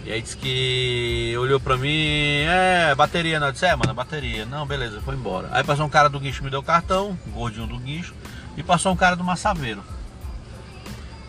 E 0.05 0.13
aí 0.13 0.21
disse 0.21 0.37
que 0.37 1.35
olhou 1.39 1.59
pra 1.59 1.77
mim, 1.77 2.43
é, 2.47 2.95
bateria, 2.95 3.41
não. 3.41 3.49
Eu 3.49 3.53
disse, 3.53 3.67
é, 3.67 3.75
mano, 3.75 3.95
bateria. 3.95 4.45
Não, 4.45 4.67
beleza, 4.67 5.01
foi 5.01 5.15
embora. 5.15 5.49
Aí 5.51 5.65
passou 5.65 5.87
um 5.87 5.91
cara 5.91 6.09
do 6.09 6.21
guincho, 6.21 6.45
me 6.45 6.51
deu 6.51 6.61
o 6.61 6.65
cartão, 6.65 7.19
gordinho 7.29 7.67
do 7.67 7.79
guincho, 7.79 8.15
e 8.57 8.63
passou 8.63 8.93
um 8.93 8.97
cara 8.97 9.17
do 9.17 9.25
massaveiro. 9.25 9.83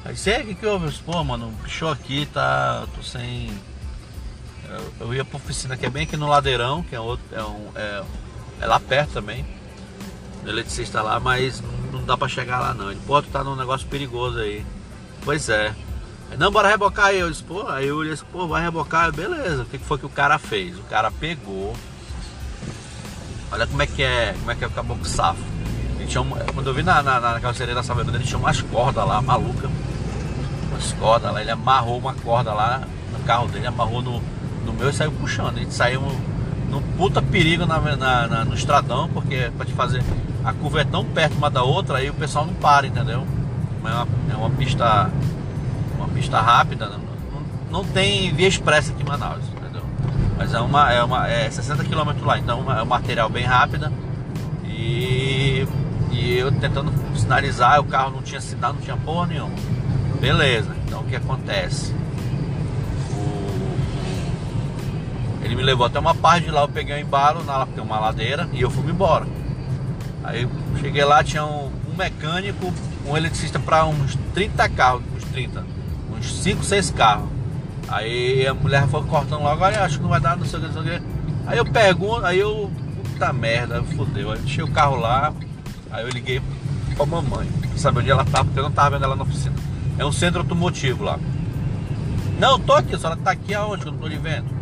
Aí 0.04 0.14
disse, 0.14 0.30
o 0.30 0.46
que 0.46 0.56
que 0.56 0.66
houve? 0.66 0.92
Pô, 1.00 1.24
mano, 1.24 1.54
pichou 1.64 1.90
aqui, 1.90 2.28
tá, 2.28 2.86
tô 2.96 3.02
sem 3.02 3.50
eu, 4.70 5.08
eu 5.08 5.14
ia 5.14 5.26
pra 5.26 5.38
oficina 5.38 5.78
que 5.78 5.86
é 5.86 5.90
bem 5.90 6.04
aqui 6.04 6.18
no 6.18 6.28
Ladeirão, 6.28 6.84
que 6.84 6.96
é, 6.96 7.00
outro, 7.00 7.26
é, 7.32 7.44
um, 7.44 7.72
é, 7.76 8.04
é 8.62 8.66
lá 8.66 8.80
perto 8.80 9.14
também. 9.14 9.46
O 10.44 10.48
eletricista 10.50 11.02
lá, 11.02 11.20
mas 11.20 11.62
não 11.92 12.04
dá 12.04 12.18
pra 12.18 12.28
chegar 12.28 12.60
lá 12.60 12.74
não. 12.74 12.92
Ele, 12.92 13.00
pô, 13.06 13.22
tu 13.22 13.30
tá 13.30 13.44
num 13.44 13.56
negócio 13.56 13.88
perigoso 13.88 14.40
aí. 14.40 14.66
Pois 15.24 15.50
é. 15.50 15.74
Aí, 16.32 16.38
não, 16.38 16.52
bora 16.52 16.70
rebocar 16.70 17.08
aí. 17.08 17.20
Eu 17.20 17.30
disse, 17.30 17.44
pô, 17.44 17.68
aí 17.68 17.88
eu 17.88 18.04
disse, 18.04 18.24
pô, 18.26 18.48
vai 18.48 18.62
rebocar. 18.62 19.12
Beleza, 19.12 19.64
o 19.64 19.66
que 19.66 19.78
foi 19.78 19.98
que 19.98 20.06
o 20.06 20.10
cara 20.10 20.38
fez? 20.38 20.78
O 20.78 20.84
cara 20.84 21.12
pegou. 21.12 21.76
Olha 23.52 23.68
como 23.68 23.82
é 23.82 23.88
que 23.88 24.04
é, 24.04 24.36
como 24.40 24.52
é 24.52 24.56
que 24.56 24.64
é 24.64 24.68
o 24.68 24.72
caboclo 24.72 25.06
safo. 25.06 25.42
Ele 25.98 26.08
tinha 26.08 26.24
quando 26.54 26.68
eu 26.68 26.74
vi 26.74 26.84
na, 26.84 27.02
na, 27.02 27.20
na 27.20 27.40
carroceria 27.40 27.74
da 27.74 27.84
Saveira, 27.84 28.12
ele 28.12 28.24
tinha 28.24 28.38
umas 28.38 28.62
cordas 28.62 29.08
lá, 29.08 29.22
maluca. 29.22 29.70
Umas 30.70 30.94
cordas 30.94 31.32
lá, 31.32 31.42
ele 31.42 31.52
amarrou 31.52 31.98
uma 31.98 32.14
corda 32.14 32.54
lá 32.54 32.82
no 33.12 33.20
carro 33.26 33.48
dele, 33.48 33.68
amarrou 33.68 34.02
no, 34.02 34.22
no 34.66 34.74
meu 34.74 34.90
e 34.90 34.94
saiu 34.94 35.12
puxando. 35.12 35.58
A 35.58 35.60
gente 35.60 35.74
saiu 35.74 36.02
num 36.70 36.82
puta 36.98 37.22
perigo 37.22 37.66
na, 37.66 37.80
na, 37.80 38.28
na, 38.28 38.46
no 38.46 38.54
estradão, 38.54 39.08
porque 39.10 39.52
pra 39.56 39.66
te 39.66 39.74
fazer. 39.74 40.04
A 40.44 40.54
curva 40.54 40.82
é 40.82 40.84
tão 40.84 41.04
perto 41.06 41.38
uma 41.38 41.50
da 41.50 41.64
outra, 41.64 41.98
aí 42.00 42.10
o 42.10 42.14
pessoal 42.14 42.46
não 42.46 42.54
para, 42.54 42.86
entendeu? 42.86 43.26
É 43.84 43.88
uma, 43.88 44.08
é 44.32 44.36
uma 44.36 44.50
pista. 44.50 45.10
Uma 46.06 46.14
pista 46.14 46.40
rápida, 46.40 46.88
não, 46.88 47.00
não, 47.00 47.44
não 47.72 47.84
tem 47.84 48.32
via 48.32 48.48
expressa 48.48 48.92
aqui 48.92 49.02
em 49.02 49.06
Manaus, 49.06 49.44
entendeu? 49.50 49.82
Mas 50.38 50.54
é 50.54 50.60
uma. 50.60 50.94
É, 50.94 51.04
uma, 51.04 51.28
é 51.28 51.50
60 51.50 51.84
km 51.84 52.24
lá, 52.24 52.38
então 52.38 52.72
é 52.72 52.84
um 52.84 52.86
material 52.86 53.28
bem 53.28 53.44
rápida. 53.44 53.92
E, 54.64 55.68
e 56.12 56.38
eu 56.38 56.52
tentando 56.52 56.94
sinalizar, 57.18 57.80
o 57.80 57.86
carro 57.86 58.12
não 58.12 58.22
tinha 58.22 58.40
sinal, 58.40 58.74
não 58.74 58.82
tinha 58.82 58.96
porra 58.96 59.28
nenhuma. 59.28 59.56
Beleza, 60.22 60.76
então 60.86 61.02
o 61.02 61.06
que 61.06 61.16
acontece? 61.16 61.94
Ele 65.42 65.56
me 65.56 65.64
levou 65.64 65.88
até 65.88 66.00
uma 66.00 66.14
parte 66.14 66.46
de 66.46 66.52
lá, 66.52 66.62
eu 66.62 66.68
peguei 66.68 66.96
um 66.96 67.00
embalo, 67.00 67.44
na, 67.44 67.66
tem 67.66 67.84
uma 67.84 68.00
ladeira, 68.00 68.48
e 68.54 68.62
eu 68.62 68.70
fui 68.70 68.92
embora. 68.92 69.26
Aí 70.24 70.48
cheguei 70.80 71.04
lá, 71.04 71.24
tinha 71.24 71.46
um, 71.46 71.72
um 71.92 71.96
mecânico, 71.96 72.72
um 73.08 73.18
eletricista 73.18 73.60
para 73.60 73.86
uns 73.86 74.16
30 74.34 74.70
carros, 74.70 75.04
uns 75.16 75.24
30, 75.26 75.64
uns 76.18 76.34
5, 76.42 76.64
6 76.64 76.92
carros. 76.92 77.30
Aí 77.88 78.48
a 78.48 78.54
mulher 78.54 78.88
foi 78.88 79.04
cortando 79.04 79.44
logo, 79.44 79.64
olha, 79.64 79.84
acho 79.84 79.98
que 79.98 80.04
não 80.04 80.10
vai 80.10 80.20
dar, 80.20 80.36
não 80.36 80.46
sei 80.46 80.60
o 80.60 80.62
que, 80.62 80.68
não 80.68 80.84
sei 80.84 80.96
o 80.98 81.00
que. 81.00 81.06
Aí 81.48 81.58
eu 81.58 81.66
pergunto, 81.66 82.26
aí 82.26 82.40
eu, 82.40 82.72
puta 83.04 83.32
merda, 83.32 83.84
fodeu. 83.84 84.32
Aí 84.32 84.40
deixei 84.40 84.64
o 84.64 84.72
carro 84.72 84.96
lá, 84.96 85.32
aí 85.92 86.04
eu 86.04 86.10
liguei 86.10 86.42
pra 86.96 87.06
mamãe, 87.06 87.48
pra 87.70 87.78
saber 87.78 88.00
onde 88.00 88.12
ela 88.12 88.26
tava, 88.26 88.46
porque 88.46 88.60
eu 88.60 88.64
não 88.64 88.72
tava 88.72 88.92
vendo 88.92 89.06
ela 89.06 89.16
na 89.16 89.24
oficina. 89.24 89.56
É 89.98 90.06
um 90.06 90.12
centro 90.12 90.40
automotivo 90.42 91.04
lá. 91.04 91.20
Não, 92.40 92.60
tô 92.60 92.74
aqui, 92.74 92.96
a 92.96 92.98
senhora 92.98 93.18
tá 93.18 93.32
aqui 93.32 93.54
aonde? 93.54 93.84
Que 93.84 93.88
eu 93.88 93.92
não 93.94 94.00
tô 94.00 94.08
lhe 94.08 94.18
vendo 94.18 94.56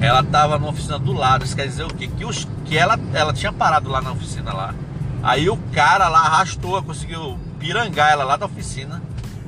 ela 0.00 0.20
estava 0.20 0.58
na 0.58 0.68
oficina 0.68 0.98
do 0.98 1.12
lado. 1.12 1.44
Isso 1.44 1.56
quer 1.56 1.66
dizer 1.66 1.84
o 1.84 1.88
quê? 1.88 2.08
Que, 2.08 2.24
os, 2.24 2.46
que 2.64 2.76
ela, 2.76 2.98
ela 3.12 3.32
tinha 3.32 3.52
parado 3.52 3.88
lá 3.90 4.00
na 4.00 4.12
oficina 4.12 4.52
lá. 4.52 4.74
Aí 5.22 5.48
o 5.48 5.56
cara 5.72 6.08
lá 6.08 6.20
arrastou, 6.20 6.82
conseguiu 6.82 7.38
pirangar 7.58 8.12
ela 8.12 8.24
lá 8.24 8.36
da 8.36 8.46
oficina, 8.46 9.02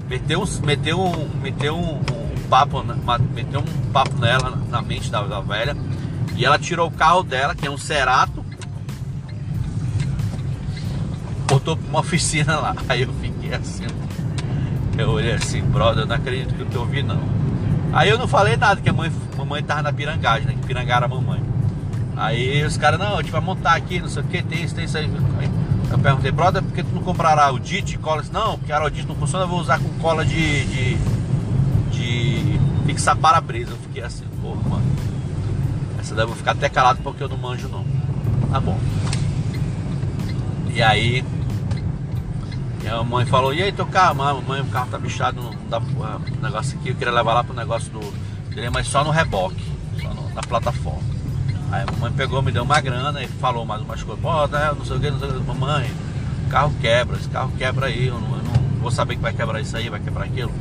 meteu, 0.08 0.44
meteu, 0.64 1.30
meteu 1.42 1.76
um, 1.76 1.96
um 1.96 2.48
papo, 2.48 2.82
meteu 3.34 3.60
um 3.60 3.92
papo 3.92 4.18
nela 4.18 4.58
na 4.68 4.82
mente 4.82 5.10
da, 5.10 5.22
da 5.22 5.40
velha. 5.40 5.76
E 6.36 6.44
ela 6.44 6.58
tirou 6.58 6.88
o 6.88 6.90
carro 6.90 7.22
dela, 7.22 7.54
que 7.54 7.66
é 7.66 7.70
um 7.70 7.78
Cerato. 7.78 8.44
voltou 11.48 11.76
pra 11.76 11.88
uma 11.88 12.00
oficina 12.00 12.56
lá. 12.56 12.76
Aí 12.88 13.02
eu 13.02 13.12
fiquei 13.14 13.54
assim. 13.54 13.86
Eu 14.96 15.10
olhei 15.10 15.32
assim, 15.32 15.62
brother, 15.62 16.02
eu 16.02 16.06
não 16.06 16.16
acredito 16.16 16.54
que 16.54 16.60
eu 16.60 16.66
tô 16.66 16.80
ouvindo 16.80 17.14
não. 17.14 17.38
Aí 17.92 18.08
eu 18.08 18.18
não 18.18 18.28
falei 18.28 18.56
nada, 18.56 18.80
que 18.80 18.88
a 18.88 18.92
mãe, 18.92 19.10
mamãe 19.36 19.62
tava 19.62 19.82
na 19.82 19.92
pirangagem, 19.92 20.46
né? 20.46 20.54
Que 20.54 20.66
pirangara 20.66 21.06
a 21.06 21.08
mamãe. 21.08 21.42
Aí 22.16 22.62
os 22.64 22.76
caras, 22.76 22.98
não, 22.98 23.16
a 23.16 23.22
gente 23.22 23.30
vai 23.30 23.40
montar 23.40 23.74
aqui, 23.74 24.00
não 24.00 24.08
sei 24.08 24.22
o 24.22 24.26
que, 24.26 24.42
tem 24.42 24.64
isso, 24.64 24.74
tem 24.74 24.84
isso 24.84 24.98
aí. 24.98 25.08
Eu 25.90 25.98
perguntei, 25.98 26.30
brother, 26.30 26.62
por 26.62 26.72
que 26.72 26.82
tu 26.82 26.94
não 26.94 27.02
comprará 27.02 27.50
o 27.50 27.58
DIT 27.58 27.98
cola? 27.98 28.22
Não, 28.30 28.58
porque 28.58 28.72
a 28.72 28.88
DIT 28.88 29.06
não 29.08 29.14
funciona, 29.14 29.44
eu 29.44 29.48
vou 29.48 29.60
usar 29.60 29.78
com 29.78 29.88
cola 30.00 30.24
de. 30.24 30.64
de, 30.66 30.96
de 31.90 32.60
fixar 32.86 33.16
para-brisa. 33.16 33.72
Eu 33.72 33.78
fiquei 33.78 34.02
assim, 34.02 34.24
porra, 34.42 34.60
mano. 34.68 34.84
Essa 35.98 36.14
daí 36.14 36.24
eu 36.24 36.28
vou 36.28 36.36
ficar 36.36 36.52
até 36.52 36.68
calado 36.68 37.00
porque 37.02 37.22
eu 37.22 37.28
não 37.28 37.38
manjo 37.38 37.68
não. 37.68 37.84
Tá 38.50 38.60
bom. 38.60 38.78
E 40.74 40.82
aí. 40.82 41.24
E 42.82 42.88
a 42.88 43.02
mãe 43.02 43.26
falou, 43.26 43.52
e 43.52 43.62
aí 43.62 43.72
teu 43.72 43.86
carro? 43.86 44.14
Mãe, 44.46 44.60
o 44.60 44.66
carro 44.66 44.88
tá 44.90 44.98
bichado, 44.98 45.42
não 45.42 45.52
dá 45.68 45.80
pro 45.80 46.42
negócio 46.42 46.78
aqui, 46.78 46.90
eu 46.90 46.94
queria 46.94 47.12
levar 47.12 47.34
lá 47.34 47.42
pro 47.44 47.54
negócio 47.54 47.90
do. 47.90 48.00
Mas 48.72 48.86
só 48.88 49.04
no 49.04 49.10
reboque, 49.10 49.62
só 50.00 50.08
no, 50.08 50.34
na 50.34 50.40
plataforma. 50.42 51.17
Aí 51.70 51.82
a 51.82 51.92
mamãe 51.92 52.12
pegou, 52.12 52.40
me 52.42 52.50
deu 52.50 52.62
uma 52.62 52.80
grana 52.80 53.22
e 53.22 53.28
falou 53.28 53.64
mais 53.64 53.82
umas 53.82 54.02
coisas, 54.02 54.22
pô, 54.22 54.46
né, 54.46 54.72
não 54.76 54.84
sei 54.84 54.96
o 54.96 55.00
que, 55.00 55.10
não 55.10 55.18
sei 55.18 55.28
o 55.28 55.34
que, 55.34 55.46
mamãe, 55.46 55.90
carro 56.48 56.72
quebra, 56.80 57.16
esse 57.16 57.28
carro 57.28 57.52
quebra 57.58 57.86
aí, 57.86 58.06
eu 58.06 58.18
não, 58.18 58.36
eu 58.36 58.42
não 58.42 58.80
vou 58.80 58.90
saber 58.90 59.16
que 59.16 59.22
vai 59.22 59.32
quebrar 59.32 59.60
isso 59.60 59.76
aí, 59.76 59.88
vai 59.90 60.00
quebrar 60.00 60.24
aquilo. 60.24 60.52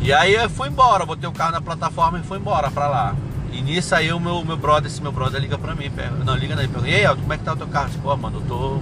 E 0.00 0.12
aí 0.12 0.34
eu 0.34 0.48
fui 0.48 0.68
embora, 0.68 1.04
botei 1.04 1.28
o 1.28 1.32
carro 1.32 1.52
na 1.52 1.60
plataforma 1.60 2.18
e 2.18 2.22
fui 2.22 2.38
embora 2.38 2.70
pra 2.70 2.88
lá. 2.88 3.14
E 3.52 3.60
nisso 3.60 3.94
aí 3.94 4.12
o 4.12 4.20
meu, 4.20 4.44
meu 4.44 4.56
brother, 4.56 4.90
esse 4.90 5.02
meu 5.02 5.12
brother 5.12 5.40
liga 5.40 5.58
pra 5.58 5.74
mim, 5.74 5.90
pega, 5.90 6.12
não, 6.24 6.34
liga 6.34 6.56
daí, 6.56 6.68
pergunta, 6.68 6.90
e 6.90 7.06
aí, 7.06 7.16
como 7.16 7.32
é 7.32 7.36
que 7.36 7.44
tá 7.44 7.52
o 7.52 7.56
teu 7.56 7.66
carro? 7.66 7.90
Pô, 8.02 8.16
mano, 8.16 8.38
eu 8.38 8.42
tô 8.42 8.78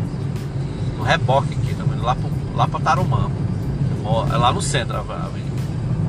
no 0.99 1.02
reboque 1.02 1.54
aqui, 1.54 1.75
tô 1.75 1.84
indo 1.84 2.04
lá, 2.04 2.14
pro, 2.14 2.30
lá 2.54 2.68
pra 2.68 2.80
Tarumã. 2.80 3.30
É 4.32 4.37
lá 4.37 4.52
no 4.52 4.61
centro, 4.61 5.02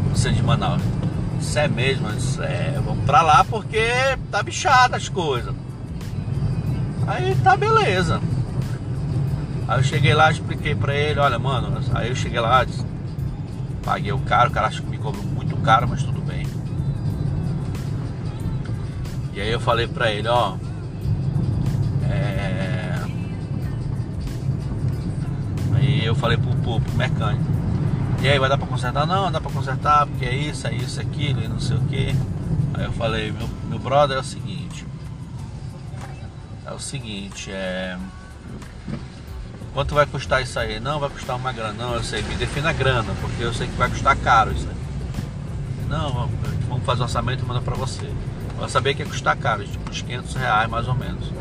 no 0.09 0.17
centro 0.17 0.37
de 0.37 0.43
Manaus. 0.43 0.81
Isso 1.39 1.59
é 1.59 1.67
mesmo, 1.67 2.09
isso 2.11 2.41
é, 2.41 2.79
vamos 2.83 3.05
pra 3.05 3.21
lá 3.21 3.43
porque 3.43 3.87
tá 4.31 4.41
bichado 4.41 4.95
as 4.95 5.09
coisas. 5.09 5.53
Aí 7.07 7.35
tá 7.35 7.55
beleza. 7.55 8.21
Aí 9.67 9.79
eu 9.79 9.83
cheguei 9.83 10.13
lá, 10.13 10.31
expliquei 10.31 10.75
pra 10.75 10.93
ele, 10.93 11.19
olha 11.19 11.39
mano, 11.39 11.79
aí 11.93 12.09
eu 12.09 12.15
cheguei 12.15 12.39
lá, 12.39 12.63
disse, 12.63 12.85
paguei 13.83 14.11
o 14.11 14.19
caro, 14.19 14.49
o 14.49 14.53
cara 14.53 14.67
acho 14.67 14.81
que 14.81 14.89
me 14.89 14.97
cobrou 14.97 15.23
muito 15.23 15.55
caro, 15.57 15.87
mas 15.87 16.03
tudo 16.03 16.21
bem. 16.21 16.45
E 19.33 19.41
aí 19.41 19.51
eu 19.51 19.59
falei 19.59 19.87
pra 19.87 20.11
ele, 20.11 20.27
ó. 20.27 20.55
É... 22.09 23.01
Aí 25.75 26.05
eu 26.05 26.15
falei 26.15 26.37
pro, 26.37 26.55
pro, 26.55 26.79
pro 26.79 26.95
mecânico. 26.95 27.54
E 28.25 28.27
aí, 28.27 28.39
vai 28.39 28.50
dar 28.50 28.58
pra 28.58 28.65
consertar? 28.65 29.05
Não, 29.05 29.32
dá 29.32 29.39
pra 29.39 29.51
consertar, 29.51 30.08
porque 30.08 30.25
é 30.25 30.34
isso, 30.34 30.65
é 30.65 30.74
isso, 30.74 31.00
é 31.00 31.03
aquilo, 31.03 31.44
e 31.44 31.48
não 31.48 31.60
sei 31.60 31.77
o 31.77 31.82
que. 31.82 32.15
Aí 32.74 32.86
eu 32.86 32.91
falei, 32.94 33.32
meu, 33.32 33.48
meu 33.70 33.77
brother 33.77 34.17
é 34.17 34.20
o 34.20 34.24
seguinte. 34.24 34.84
É 36.65 36.72
o 36.72 36.79
seguinte, 36.79 37.51
é. 37.51 37.96
Quanto 39.75 39.94
vai 39.94 40.08
custar 40.08 40.41
isso 40.41 40.58
aí? 40.60 40.79
Não, 40.79 41.00
vai 41.00 41.12
custar 41.12 41.36
uma 41.36 41.51
grana. 41.51 41.74
Não, 41.74 41.94
eu 41.94 42.03
sei, 42.03 42.24
me 42.24 42.34
defina 42.34 42.72
a 42.72 42.74
grana, 42.74 43.13
porque 43.22 43.44
eu 43.44 43.53
sei 43.53 43.67
que 43.67 43.75
vai 43.75 43.91
custar 43.91 44.17
caro 44.17 44.51
isso 44.53 44.67
aí. 44.67 45.88
Não, 45.88 46.27
vamos 46.67 46.84
fazer 46.84 47.01
um 47.01 47.03
orçamento 47.03 47.44
e 47.44 47.48
manda 47.48 47.62
pra 47.62 47.75
você. 47.75 48.12
Eu 48.60 48.67
sabia 48.67 48.96
que 48.96 49.03
ia 49.03 49.08
custar 49.08 49.38
caro, 49.38 49.63
tipo 49.63 49.88
uns 49.88 50.01
500 50.01 50.34
reais 50.34 50.67
mais 50.67 50.88
ou 50.88 50.96
menos. 50.96 51.31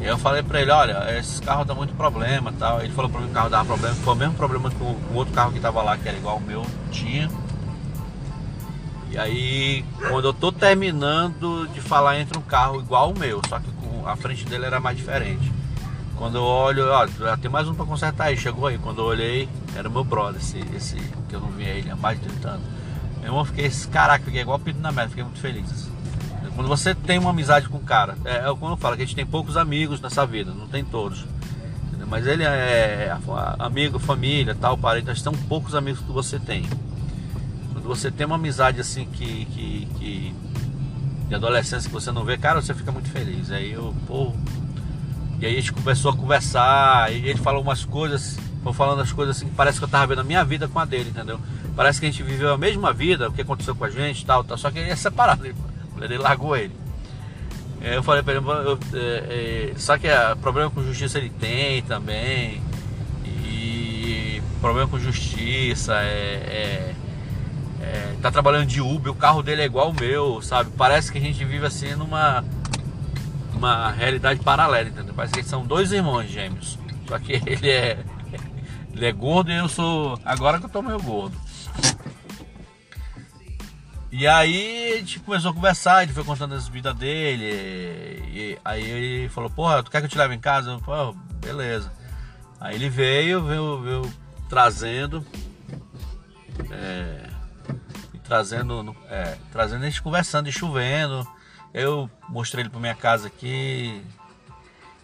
E 0.00 0.04
eu 0.06 0.16
falei 0.16 0.42
pra 0.42 0.62
ele, 0.62 0.70
olha, 0.70 1.18
esse 1.18 1.42
carro 1.42 1.64
dá 1.64 1.74
muito 1.74 1.94
problema 1.94 2.52
tal. 2.58 2.80
Ele 2.80 2.92
falou 2.92 3.10
pra 3.10 3.20
mim 3.20 3.26
que 3.26 3.32
o 3.32 3.34
carro 3.34 3.50
dava 3.50 3.66
problema, 3.66 3.94
foi 3.96 4.14
o 4.14 4.16
mesmo 4.16 4.34
problema 4.34 4.70
que 4.70 4.82
o, 4.82 4.86
o 4.86 5.14
outro 5.14 5.34
carro 5.34 5.52
que 5.52 5.60
tava 5.60 5.82
lá, 5.82 5.96
que 5.98 6.08
era 6.08 6.16
igual 6.16 6.36
ao 6.36 6.40
meu, 6.40 6.64
tinha. 6.90 7.30
E 9.10 9.18
aí, 9.18 9.84
quando 10.08 10.28
eu 10.28 10.32
tô 10.32 10.50
terminando 10.50 11.68
de 11.74 11.80
falar, 11.80 12.18
entra 12.18 12.38
um 12.38 12.42
carro 12.42 12.80
igual 12.80 13.10
o 13.10 13.18
meu, 13.18 13.42
só 13.48 13.58
que 13.58 13.68
a 14.06 14.16
frente 14.16 14.46
dele 14.46 14.64
era 14.64 14.80
mais 14.80 14.96
diferente. 14.96 15.52
Quando 16.16 16.36
eu 16.36 16.44
olho, 16.44 16.86
ó, 16.86 17.06
já 17.06 17.36
tem 17.36 17.50
mais 17.50 17.68
um 17.68 17.74
pra 17.74 17.84
consertar 17.84 18.26
aí, 18.26 18.36
chegou 18.36 18.66
aí. 18.66 18.78
Quando 18.78 19.00
eu 19.00 19.06
olhei, 19.06 19.48
era 19.74 19.88
o 19.88 19.92
meu 19.92 20.04
brother, 20.04 20.40
esse, 20.40 20.58
esse 20.74 20.96
que 21.28 21.34
eu 21.34 21.40
não 21.40 21.48
via 21.48 21.68
ele 21.68 21.90
há 21.90 21.96
mais 21.96 22.20
de 22.20 22.28
30 22.28 22.48
anos. 22.48 22.66
Meu 23.16 23.30
irmão, 23.30 23.44
fiquei, 23.44 23.70
caraca, 23.90 24.24
fiquei 24.24 24.42
igual 24.42 24.58
pedido 24.58 24.82
na 24.82 24.92
merda, 24.92 25.10
fiquei 25.10 25.24
muito 25.24 25.40
feliz. 25.40 25.89
Quando 26.60 26.68
você 26.68 26.94
tem 26.94 27.18
uma 27.18 27.30
amizade 27.30 27.70
com 27.70 27.78
o 27.78 27.80
cara, 27.80 28.18
é, 28.22 28.36
é 28.36 28.54
quando 28.54 28.72
eu 28.72 28.76
falo 28.76 28.94
que 28.94 29.02
a 29.02 29.06
gente 29.06 29.16
tem 29.16 29.24
poucos 29.24 29.56
amigos 29.56 29.98
nessa 29.98 30.26
vida, 30.26 30.52
não 30.52 30.68
tem 30.68 30.84
todos. 30.84 31.24
Entendeu? 31.88 32.06
Mas 32.06 32.26
ele 32.26 32.44
é, 32.44 32.46
é 33.08 33.18
amigo, 33.58 33.98
família, 33.98 34.54
tal, 34.54 34.76
parente, 34.76 35.18
são 35.22 35.32
poucos 35.32 35.74
amigos 35.74 36.00
que 36.02 36.12
você 36.12 36.38
tem. 36.38 36.68
Quando 37.72 37.84
você 37.84 38.10
tem 38.10 38.26
uma 38.26 38.36
amizade 38.36 38.78
assim 38.78 39.06
que, 39.06 39.46
que, 39.46 39.88
que 39.98 40.34
de 41.28 41.34
adolescência 41.34 41.88
que 41.88 41.94
você 41.94 42.12
não 42.12 42.26
vê, 42.26 42.36
cara, 42.36 42.60
você 42.60 42.74
fica 42.74 42.92
muito 42.92 43.08
feliz. 43.08 43.50
Aí 43.50 43.72
eu, 43.72 43.94
pô. 44.06 44.34
E 45.40 45.46
aí 45.46 45.56
a 45.56 45.60
gente 45.60 45.72
começou 45.72 46.10
a 46.10 46.14
conversar, 46.14 47.10
e 47.10 47.26
ele 47.26 47.38
falou 47.38 47.62
umas 47.62 47.86
coisas, 47.86 48.38
foi 48.62 48.74
falando 48.74 49.00
as 49.00 49.10
coisas 49.10 49.34
assim 49.34 49.46
que 49.48 49.54
parece 49.54 49.78
que 49.78 49.84
eu 49.84 49.88
tava 49.88 50.08
vendo 50.08 50.20
a 50.20 50.24
minha 50.24 50.44
vida 50.44 50.68
com 50.68 50.78
a 50.78 50.84
dele, 50.84 51.08
entendeu? 51.08 51.40
Parece 51.74 51.98
que 51.98 52.04
a 52.04 52.10
gente 52.10 52.22
viveu 52.22 52.52
a 52.52 52.58
mesma 52.58 52.92
vida, 52.92 53.30
o 53.30 53.32
que 53.32 53.40
aconteceu 53.40 53.74
com 53.74 53.84
a 53.84 53.88
gente 53.88 54.26
tal, 54.26 54.44
tal, 54.44 54.58
só 54.58 54.70
que 54.70 54.78
ele 54.78 54.90
é 54.90 54.96
separado. 54.96 55.46
Ele 56.04 56.18
largou 56.18 56.56
ele. 56.56 56.74
Eu 57.80 58.02
falei 58.02 58.22
pra 58.22 58.34
ele, 58.34 58.44
eu, 58.46 58.78
é, 58.94 59.70
é, 59.70 59.72
só 59.76 59.96
que 59.96 60.06
é, 60.06 60.34
problema 60.34 60.70
com 60.70 60.82
justiça 60.82 61.18
ele 61.18 61.30
tem 61.30 61.82
também. 61.82 62.60
E 63.24 64.42
problema 64.60 64.86
com 64.86 64.98
justiça, 64.98 65.94
é, 66.02 66.04
é, 66.12 66.94
é, 67.80 68.14
tá 68.20 68.30
trabalhando 68.30 68.66
de 68.66 68.82
Uber, 68.82 69.10
o 69.10 69.16
carro 69.16 69.42
dele 69.42 69.62
é 69.62 69.64
igual 69.64 69.90
o 69.90 69.94
meu, 69.94 70.42
sabe? 70.42 70.70
Parece 70.76 71.10
que 71.10 71.16
a 71.16 71.20
gente 71.20 71.42
vive 71.44 71.64
assim 71.64 71.94
numa 71.94 72.44
uma 73.54 73.90
realidade 73.90 74.40
paralela, 74.40 74.88
entendeu? 74.88 75.12
Parece 75.14 75.34
que 75.34 75.42
são 75.42 75.64
dois 75.64 75.92
irmãos 75.92 76.26
gêmeos. 76.28 76.78
Só 77.08 77.18
que 77.18 77.32
ele 77.46 77.70
é, 77.70 77.98
ele 78.94 79.06
é 79.06 79.12
gordo 79.12 79.50
e 79.50 79.56
eu 79.56 79.68
sou. 79.68 80.18
Agora 80.24 80.58
que 80.58 80.66
eu 80.66 80.70
tô 80.70 80.82
meio 80.82 81.00
gordo. 81.00 81.36
E 84.12 84.26
aí 84.26 84.94
a 84.94 84.96
gente 84.96 85.20
começou 85.20 85.52
a 85.52 85.54
conversar, 85.54 86.02
ele 86.02 86.12
foi 86.12 86.24
contando 86.24 86.54
as 86.54 86.66
vidas 86.66 86.94
dele. 86.96 87.44
E 88.32 88.58
aí 88.64 88.82
ele 88.82 89.28
falou, 89.28 89.48
porra, 89.48 89.82
tu 89.82 89.90
quer 89.90 90.00
que 90.00 90.06
eu 90.06 90.10
te 90.10 90.18
leve 90.18 90.34
em 90.34 90.40
casa? 90.40 90.72
Eu 90.72 90.80
falei, 90.80 91.14
beleza. 91.40 91.92
Aí 92.60 92.74
ele 92.74 92.88
veio, 92.88 93.42
veio, 93.44 93.80
veio 93.80 94.14
trazendo. 94.48 95.24
É, 96.70 97.30
trazendo, 98.24 98.96
é, 99.08 99.36
trazendo 99.52 99.82
a 99.84 99.86
gente 99.86 100.02
conversando 100.02 100.48
e 100.48 100.52
chovendo. 100.52 101.26
Eu 101.72 102.10
mostrei 102.28 102.62
ele 102.62 102.70
pra 102.70 102.80
minha 102.80 102.94
casa 102.96 103.28
aqui. 103.28 104.02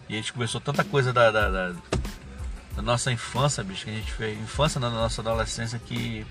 E 0.09 0.13
a 0.13 0.17
gente 0.17 0.33
conversou 0.33 0.59
tanta 0.59 0.83
coisa 0.83 1.13
da, 1.13 1.31
da, 1.31 1.49
da, 1.49 1.75
da 2.75 2.81
nossa 2.81 3.09
infância, 3.09 3.63
bicho, 3.63 3.85
que 3.85 3.91
a 3.91 3.93
gente 3.93 4.11
fez. 4.11 4.37
Infância 4.37 4.81
da 4.81 4.89
nossa 4.89 5.21
adolescência 5.21 5.79
que 5.79 6.25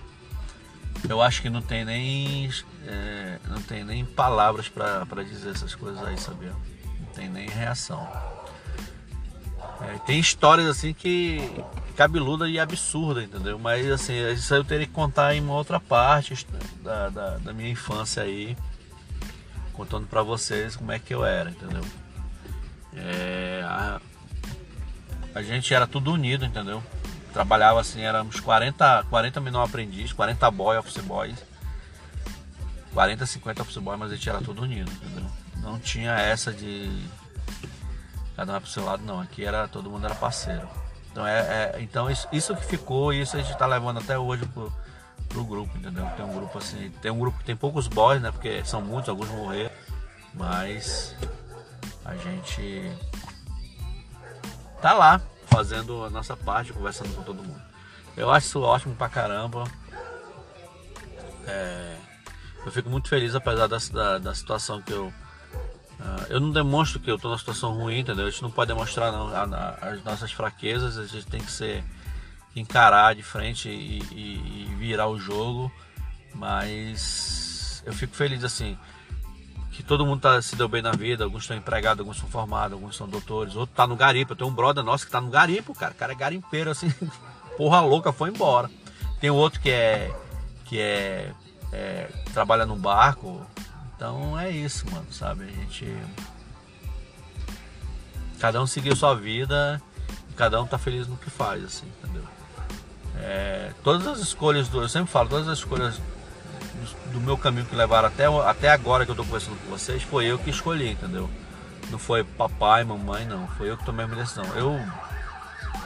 eu 1.08 1.22
acho 1.22 1.42
que 1.42 1.50
não 1.50 1.62
tem 1.62 1.84
nem 1.84 2.50
é, 2.86 3.38
não 3.48 3.60
tem 3.62 3.84
nem 3.84 4.04
palavras 4.04 4.68
para 4.68 5.24
dizer 5.24 5.50
essas 5.50 5.74
coisas 5.74 6.02
aí, 6.04 6.18
sabia? 6.18 6.52
Não 7.00 7.06
tem 7.14 7.28
nem 7.28 7.48
reação. 7.48 8.06
É, 9.80 9.98
tem 10.06 10.18
histórias 10.18 10.66
assim 10.66 10.94
que 10.94 11.40
cabeluda 11.96 12.48
e 12.48 12.58
absurda, 12.58 13.22
entendeu? 13.22 13.58
Mas 13.58 13.90
assim, 13.90 14.14
isso 14.32 14.54
eu 14.54 14.64
teria 14.64 14.86
que 14.86 14.92
contar 14.92 15.34
em 15.34 15.40
uma 15.40 15.54
outra 15.54 15.80
parte 15.80 16.46
da, 16.82 17.08
da, 17.08 17.38
da 17.38 17.52
minha 17.52 17.70
infância 17.70 18.22
aí, 18.22 18.56
contando 19.72 20.06
para 20.06 20.22
vocês 20.22 20.76
como 20.76 20.92
é 20.92 20.98
que 20.98 21.14
eu 21.14 21.24
era, 21.24 21.50
entendeu? 21.50 21.82
É, 22.94 23.62
a, 23.64 24.00
a 25.34 25.42
gente 25.42 25.72
era 25.74 25.86
tudo 25.86 26.12
unido, 26.12 26.44
entendeu? 26.44 26.82
Trabalhava 27.36 27.78
assim, 27.78 28.00
éramos 28.00 28.40
40, 28.40 29.08
40 29.10 29.40
menor 29.42 29.64
aprendiz, 29.64 30.10
40 30.10 30.50
boy, 30.50 30.78
office 30.78 31.04
boys, 31.04 31.36
40, 32.94 33.26
50 33.26 33.60
office 33.60 33.76
boys, 33.76 33.98
mas 33.98 34.10
a 34.10 34.14
gente 34.14 34.26
era 34.26 34.40
tudo 34.40 34.62
unido, 34.62 34.90
entendeu? 34.90 35.30
Não 35.56 35.78
tinha 35.78 36.12
essa 36.12 36.50
de 36.50 36.90
cada 38.34 38.56
um 38.56 38.60
pro 38.60 38.70
seu 38.70 38.86
lado, 38.86 39.02
não. 39.04 39.20
Aqui 39.20 39.44
era 39.44 39.68
todo 39.68 39.90
mundo 39.90 40.06
era 40.06 40.14
parceiro. 40.14 40.66
Então 41.12 41.26
é, 41.26 41.74
é 41.74 41.76
então 41.82 42.10
isso, 42.10 42.26
isso 42.32 42.56
que 42.56 42.64
ficou, 42.64 43.12
isso 43.12 43.36
a 43.36 43.42
gente 43.42 43.58
tá 43.58 43.66
levando 43.66 43.98
até 43.98 44.18
hoje 44.18 44.46
pro, 44.46 44.72
pro 45.28 45.44
grupo, 45.44 45.76
entendeu? 45.76 46.06
Tem 46.16 46.24
um 46.24 46.32
grupo 46.32 46.56
assim, 46.56 46.90
tem 47.02 47.10
um 47.10 47.18
grupo 47.18 47.36
que 47.36 47.44
tem 47.44 47.54
poucos 47.54 47.86
boys, 47.86 48.22
né? 48.22 48.30
Porque 48.30 48.64
são 48.64 48.80
muitos, 48.80 49.10
alguns 49.10 49.28
morreram, 49.28 49.70
mas 50.32 51.14
a 52.02 52.16
gente 52.16 52.90
tá 54.80 54.94
lá 54.94 55.20
fazendo 55.56 56.04
a 56.04 56.10
nossa 56.10 56.36
parte, 56.36 56.72
conversando 56.72 57.14
com 57.14 57.22
todo 57.22 57.42
mundo. 57.42 57.62
Eu 58.14 58.30
acho 58.30 58.46
isso 58.48 58.60
ótimo 58.60 58.94
pra 58.94 59.08
caramba. 59.08 59.64
É, 61.46 61.96
eu 62.66 62.70
fico 62.70 62.90
muito 62.90 63.08
feliz, 63.08 63.34
apesar 63.34 63.66
da, 63.66 63.78
da, 63.78 64.18
da 64.18 64.34
situação 64.34 64.82
que 64.82 64.92
eu, 64.92 65.12
Uh, 65.98 66.26
eu 66.28 66.38
não 66.38 66.52
demonstro 66.52 67.00
que 67.00 67.10
eu 67.10 67.16
estou 67.16 67.30
numa 67.30 67.38
situação 67.38 67.72
ruim, 67.72 68.00
entendeu? 68.00 68.26
A 68.26 68.30
gente 68.30 68.42
não 68.42 68.50
pode 68.50 68.68
demonstrar 68.68 69.10
não, 69.10 69.28
a, 69.28 69.44
a, 69.44 69.88
as 69.92 70.04
nossas 70.04 70.30
fraquezas, 70.30 70.98
a 70.98 71.06
gente 71.06 71.26
tem 71.26 71.40
que 71.40 71.50
ser 71.50 71.82
encarar 72.54 73.14
de 73.14 73.22
frente 73.22 73.70
e, 73.70 74.02
e, 74.12 74.66
e 74.68 74.74
virar 74.78 75.08
o 75.08 75.18
jogo, 75.18 75.72
mas 76.34 77.82
eu 77.86 77.94
fico 77.94 78.14
feliz 78.14 78.44
assim 78.44 78.76
que 79.76 79.82
todo 79.82 80.06
mundo 80.06 80.22
tá, 80.22 80.40
se 80.40 80.56
deu 80.56 80.66
bem 80.66 80.80
na 80.80 80.92
vida, 80.92 81.22
alguns 81.22 81.42
estão 81.42 81.54
empregados, 81.54 82.00
alguns 82.00 82.16
são 82.16 82.26
formados, 82.30 82.72
alguns 82.72 82.96
são 82.96 83.06
doutores, 83.06 83.54
outro 83.56 83.76
tá 83.76 83.86
no 83.86 83.94
garimpo. 83.94 84.32
Eu 84.32 84.36
tenho 84.36 84.48
um 84.48 84.54
brother 84.54 84.82
nosso 84.82 85.04
que 85.04 85.12
tá 85.12 85.20
no 85.20 85.28
garimpo, 85.28 85.74
cara. 85.74 85.92
O 85.92 85.94
cara 85.94 86.12
é 86.12 86.16
garimpeiro, 86.16 86.70
assim, 86.70 86.90
porra 87.58 87.82
louca, 87.82 88.10
foi 88.10 88.30
embora. 88.30 88.70
Tem 89.20 89.28
outro 89.28 89.60
que 89.60 89.70
é. 89.70 90.10
que 90.64 90.80
é, 90.80 91.30
é. 91.72 92.08
trabalha 92.32 92.64
no 92.64 92.74
barco. 92.74 93.46
Então 93.94 94.38
é 94.38 94.48
isso, 94.48 94.90
mano, 94.90 95.06
sabe? 95.12 95.44
A 95.44 95.46
gente. 95.48 95.94
Cada 98.40 98.62
um 98.62 98.66
seguiu 98.66 98.96
sua 98.96 99.14
vida, 99.14 99.80
cada 100.36 100.60
um 100.60 100.66
tá 100.66 100.78
feliz 100.78 101.06
no 101.06 101.18
que 101.18 101.28
faz, 101.28 101.62
assim, 101.62 101.86
entendeu? 101.98 102.24
É, 103.18 103.72
todas 103.84 104.06
as 104.06 104.20
escolhas 104.20 104.68
do. 104.68 104.80
Eu 104.80 104.88
sempre 104.88 105.12
falo, 105.12 105.28
todas 105.28 105.48
as 105.48 105.58
escolhas 105.58 106.00
do 107.12 107.20
meu 107.20 107.36
caminho 107.36 107.66
que 107.66 107.74
levaram 107.74 108.08
até, 108.08 108.26
até 108.26 108.70
agora 108.70 109.04
que 109.04 109.10
eu 109.10 109.16
tô 109.16 109.24
conversando 109.24 109.56
com 109.62 109.70
vocês, 109.70 110.02
foi 110.02 110.26
eu 110.26 110.38
que 110.38 110.50
escolhi, 110.50 110.90
entendeu? 110.90 111.30
Não 111.90 111.98
foi 111.98 112.24
papai, 112.24 112.84
mamãe, 112.84 113.24
não. 113.24 113.46
Foi 113.48 113.70
eu 113.70 113.76
que 113.76 113.84
tomei 113.84 114.04
a 114.04 114.08
minha 114.08 114.22
decisão. 114.22 114.44
Eu 114.56 114.80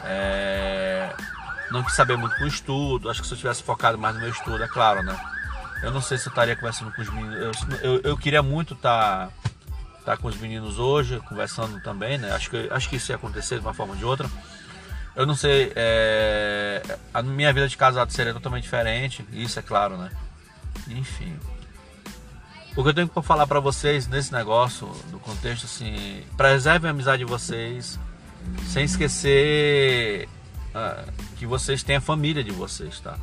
é, 0.04 1.14
não 1.70 1.82
quis 1.82 1.94
saber 1.94 2.16
muito 2.16 2.36
com 2.36 2.44
o 2.44 2.48
estudo. 2.48 3.10
Acho 3.10 3.20
que 3.20 3.28
se 3.28 3.34
eu 3.34 3.38
tivesse 3.38 3.62
focado 3.62 3.98
mais 3.98 4.14
no 4.14 4.20
meu 4.20 4.30
estudo, 4.30 4.62
é 4.62 4.68
claro, 4.68 5.02
né? 5.02 5.18
Eu 5.82 5.90
não 5.90 6.00
sei 6.00 6.18
se 6.18 6.26
eu 6.26 6.30
estaria 6.30 6.56
conversando 6.56 6.92
com 6.92 7.02
os 7.02 7.10
meninos. 7.10 7.36
Eu, 7.70 7.78
eu, 7.82 8.00
eu 8.02 8.16
queria 8.16 8.42
muito 8.42 8.74
estar 8.74 9.28
tá, 9.28 9.32
tá 10.04 10.16
com 10.16 10.28
os 10.28 10.36
meninos 10.36 10.78
hoje, 10.78 11.20
conversando 11.28 11.80
também, 11.82 12.18
né? 12.18 12.32
Acho 12.32 12.50
que, 12.50 12.68
acho 12.70 12.88
que 12.88 12.96
isso 12.96 13.12
ia 13.12 13.16
acontecer 13.16 13.56
de 13.56 13.60
uma 13.62 13.74
forma 13.74 13.92
ou 13.92 13.98
de 13.98 14.04
outra. 14.04 14.28
Eu 15.16 15.26
não 15.26 15.34
sei, 15.34 15.72
é, 15.74 16.82
a 17.12 17.22
minha 17.22 17.52
vida 17.52 17.68
de 17.68 17.76
casado 17.76 18.12
seria 18.12 18.32
totalmente 18.32 18.62
diferente, 18.62 19.26
isso 19.32 19.58
é 19.58 19.62
claro, 19.62 19.96
né? 19.96 20.10
Enfim. 20.88 21.36
O 22.76 22.82
que 22.82 22.88
eu 22.88 22.94
tenho 22.94 23.08
para 23.08 23.22
falar 23.22 23.46
para 23.46 23.60
vocês 23.60 24.06
nesse 24.06 24.32
negócio, 24.32 24.88
no 25.10 25.18
contexto 25.18 25.64
assim, 25.64 26.22
preservem 26.36 26.88
a 26.88 26.92
amizade 26.92 27.24
de 27.24 27.30
vocês, 27.30 27.98
sem 28.68 28.84
esquecer 28.84 30.28
uh, 30.74 31.12
que 31.36 31.46
vocês 31.46 31.82
têm 31.82 31.96
a 31.96 32.00
família 32.00 32.44
de 32.44 32.52
vocês, 32.52 33.00
tá? 33.00 33.18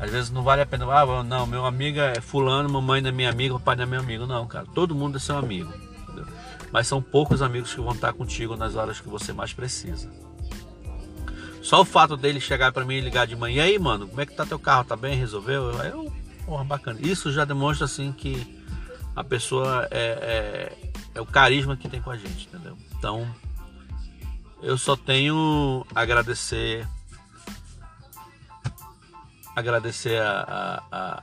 Às 0.00 0.10
vezes 0.10 0.30
não 0.30 0.42
vale 0.42 0.62
a 0.62 0.66
pena, 0.66 0.84
ah, 0.86 1.22
não, 1.24 1.46
meu 1.46 1.64
amigo 1.66 1.98
é 1.98 2.20
fulano, 2.20 2.68
mamãe 2.68 3.04
é 3.04 3.10
minha 3.10 3.30
amiga, 3.30 3.54
papai 3.54 3.82
é 3.82 3.86
meu 3.86 4.00
amigo. 4.00 4.26
Não, 4.26 4.46
cara, 4.46 4.64
todo 4.74 4.94
mundo 4.94 5.16
é 5.16 5.20
seu 5.20 5.36
amigo, 5.36 5.72
entendeu? 6.02 6.26
Mas 6.72 6.86
são 6.86 7.02
poucos 7.02 7.42
amigos 7.42 7.74
que 7.74 7.80
vão 7.80 7.92
estar 7.92 8.12
contigo 8.12 8.56
nas 8.56 8.76
horas 8.76 9.00
que 9.00 9.08
você 9.08 9.32
mais 9.32 9.52
precisa. 9.52 10.08
Só 11.62 11.80
o 11.80 11.84
fato 11.84 12.16
dele 12.16 12.40
chegar 12.40 12.72
para 12.72 12.84
mim 12.84 12.94
e 12.94 13.00
ligar 13.00 13.26
de 13.26 13.34
manhã, 13.34 13.66
e 13.66 13.70
aí, 13.72 13.78
mano, 13.78 14.06
como 14.06 14.20
é 14.20 14.26
que 14.26 14.34
tá 14.34 14.46
teu 14.46 14.58
carro? 14.58 14.84
Tá 14.84 14.96
bem? 14.96 15.16
Resolveu? 15.16 15.70
Eu, 15.82 16.12
Porra, 16.48 16.64
bacana. 16.64 16.98
Isso 17.02 17.30
já 17.30 17.44
demonstra 17.44 17.84
assim 17.84 18.10
que 18.10 18.64
a 19.14 19.22
pessoa 19.22 19.86
é, 19.90 20.72
é, 20.82 20.90
é 21.14 21.20
o 21.20 21.26
carisma 21.26 21.76
que 21.76 21.90
tem 21.90 22.00
com 22.00 22.10
a 22.10 22.16
gente, 22.16 22.46
entendeu? 22.46 22.74
Então, 22.96 23.28
eu 24.62 24.78
só 24.78 24.96
tenho 24.96 25.84
agradecer 25.94 26.88
agradecer 29.54 30.22
a, 30.22 30.82
a, 30.90 30.98
a, 30.98 31.22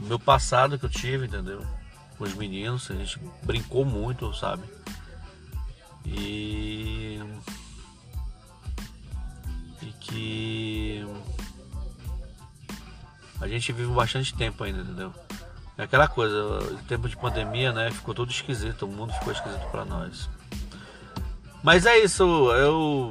meu 0.00 0.18
passado 0.18 0.78
que 0.78 0.86
eu 0.86 0.90
tive, 0.90 1.26
entendeu? 1.26 1.60
Com 2.16 2.24
os 2.24 2.32
meninos, 2.32 2.90
a 2.90 2.94
gente 2.94 3.20
brincou 3.42 3.84
muito, 3.84 4.32
sabe? 4.32 4.62
E 6.06 7.20
e 9.82 9.92
que 10.00 11.06
a 13.44 13.48
gente 13.48 13.72
vive 13.72 13.92
bastante 13.92 14.34
tempo 14.34 14.64
ainda, 14.64 14.80
entendeu? 14.80 15.12
É 15.76 15.82
aquela 15.82 16.08
coisa, 16.08 16.34
o 16.34 16.78
tempo 16.88 17.08
de 17.08 17.16
pandemia, 17.16 17.72
né? 17.72 17.90
Ficou 17.90 18.14
tudo 18.14 18.30
esquisito, 18.30 18.86
o 18.86 18.88
mundo 18.88 19.12
ficou 19.12 19.32
esquisito 19.32 19.70
para 19.70 19.84
nós. 19.84 20.30
Mas 21.62 21.84
é 21.84 21.98
isso, 21.98 22.24
eu. 22.52 23.10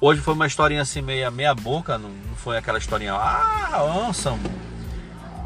Hoje 0.00 0.20
foi 0.22 0.32
uma 0.32 0.46
historinha 0.46 0.80
assim, 0.80 1.02
meia, 1.02 1.30
meia 1.30 1.54
boca, 1.54 1.98
não, 1.98 2.10
foi 2.36 2.56
aquela 2.56 2.78
historinha, 2.78 3.12
ah, 3.12 3.84
onça. 3.84 4.30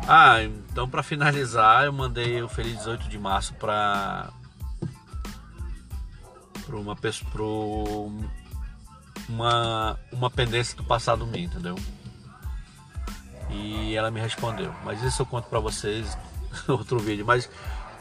Ah, 0.06 0.42
então 0.42 0.88
para 0.88 1.02
finalizar, 1.02 1.84
eu 1.84 1.92
mandei 1.92 2.40
o 2.40 2.48
Feliz 2.48 2.76
18 2.78 3.08
de 3.08 3.18
Março 3.18 3.54
para 3.54 4.30
para 6.66 6.76
uma 6.76 6.94
pessoa, 6.94 8.12
uma, 9.28 9.98
uma 10.12 10.30
pendência 10.30 10.76
do 10.76 10.84
passado 10.84 11.26
meu, 11.26 11.40
entendeu? 11.40 11.76
E 13.50 13.94
ela 13.94 14.10
me 14.10 14.20
respondeu. 14.20 14.72
Mas 14.84 15.02
isso 15.02 15.22
eu 15.22 15.26
conto 15.26 15.48
para 15.48 15.60
vocês 15.60 16.16
no 16.66 16.74
outro 16.74 16.98
vídeo. 16.98 17.24
Mas 17.26 17.48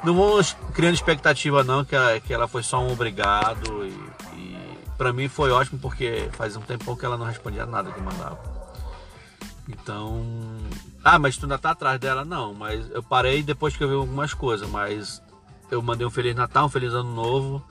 não 0.04 0.16
vamos 0.16 0.56
criando 0.74 0.96
expectativa 0.96 1.64
não, 1.64 1.84
que 1.86 1.96
ela, 1.96 2.20
que 2.20 2.34
ela 2.34 2.48
foi 2.48 2.64
só 2.64 2.82
um 2.82 2.92
obrigado. 2.92 3.86
E, 3.86 4.38
e 4.38 4.78
para 4.98 5.14
mim 5.14 5.28
foi 5.28 5.52
ótimo 5.52 5.80
porque 5.80 6.30
faz 6.34 6.56
um 6.56 6.62
tempo 6.62 6.96
que 6.96 7.06
ela 7.06 7.18
não 7.18 7.26
respondia 7.26 7.66
nada 7.66 7.92
que 7.92 8.02
mandava. 8.02 8.40
Então. 9.68 10.24
Ah, 11.04 11.18
mas 11.18 11.38
tu 11.38 11.46
ainda 11.46 11.58
tá 11.58 11.72
atrás 11.72 12.00
dela? 12.00 12.26
Não, 12.26 12.54
mas 12.54 12.90
eu 12.92 13.02
parei 13.02 13.42
depois 13.42 13.76
que 13.76 13.84
eu 13.84 13.90
vi 13.90 13.96
algumas 13.96 14.34
coisas, 14.34 14.70
mas 14.70 15.22
eu 15.70 15.82
mandei 15.82 16.06
um 16.06 16.12
Feliz 16.12 16.36
Natal, 16.36 16.66
um 16.66 16.70
Feliz 16.70 16.94
Ano 16.94 17.14
Novo 17.14 17.64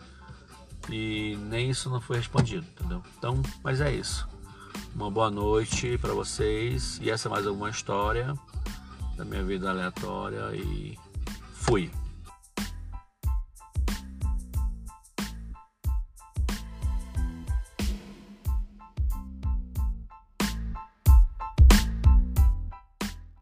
e 0.89 1.37
nem 1.49 1.71
isso 1.71 1.91
não 1.91 2.01
foi 2.01 2.17
respondido, 2.17 2.67
entendeu? 2.73 3.03
Então, 3.19 3.41
mas 3.63 3.81
é 3.81 3.93
isso. 3.93 4.27
Uma 4.95 5.11
boa 5.11 5.31
noite 5.31 5.97
para 5.99 6.13
vocês. 6.13 6.99
E 7.03 7.11
essa 7.11 7.29
é 7.29 7.31
mais 7.31 7.47
alguma 7.47 7.71
história 7.71 8.35
da 9.17 9.25
minha 9.25 9.43
vida 9.43 9.71
aleatória. 9.71 10.55
E 10.55 10.99
fui. 11.53 11.91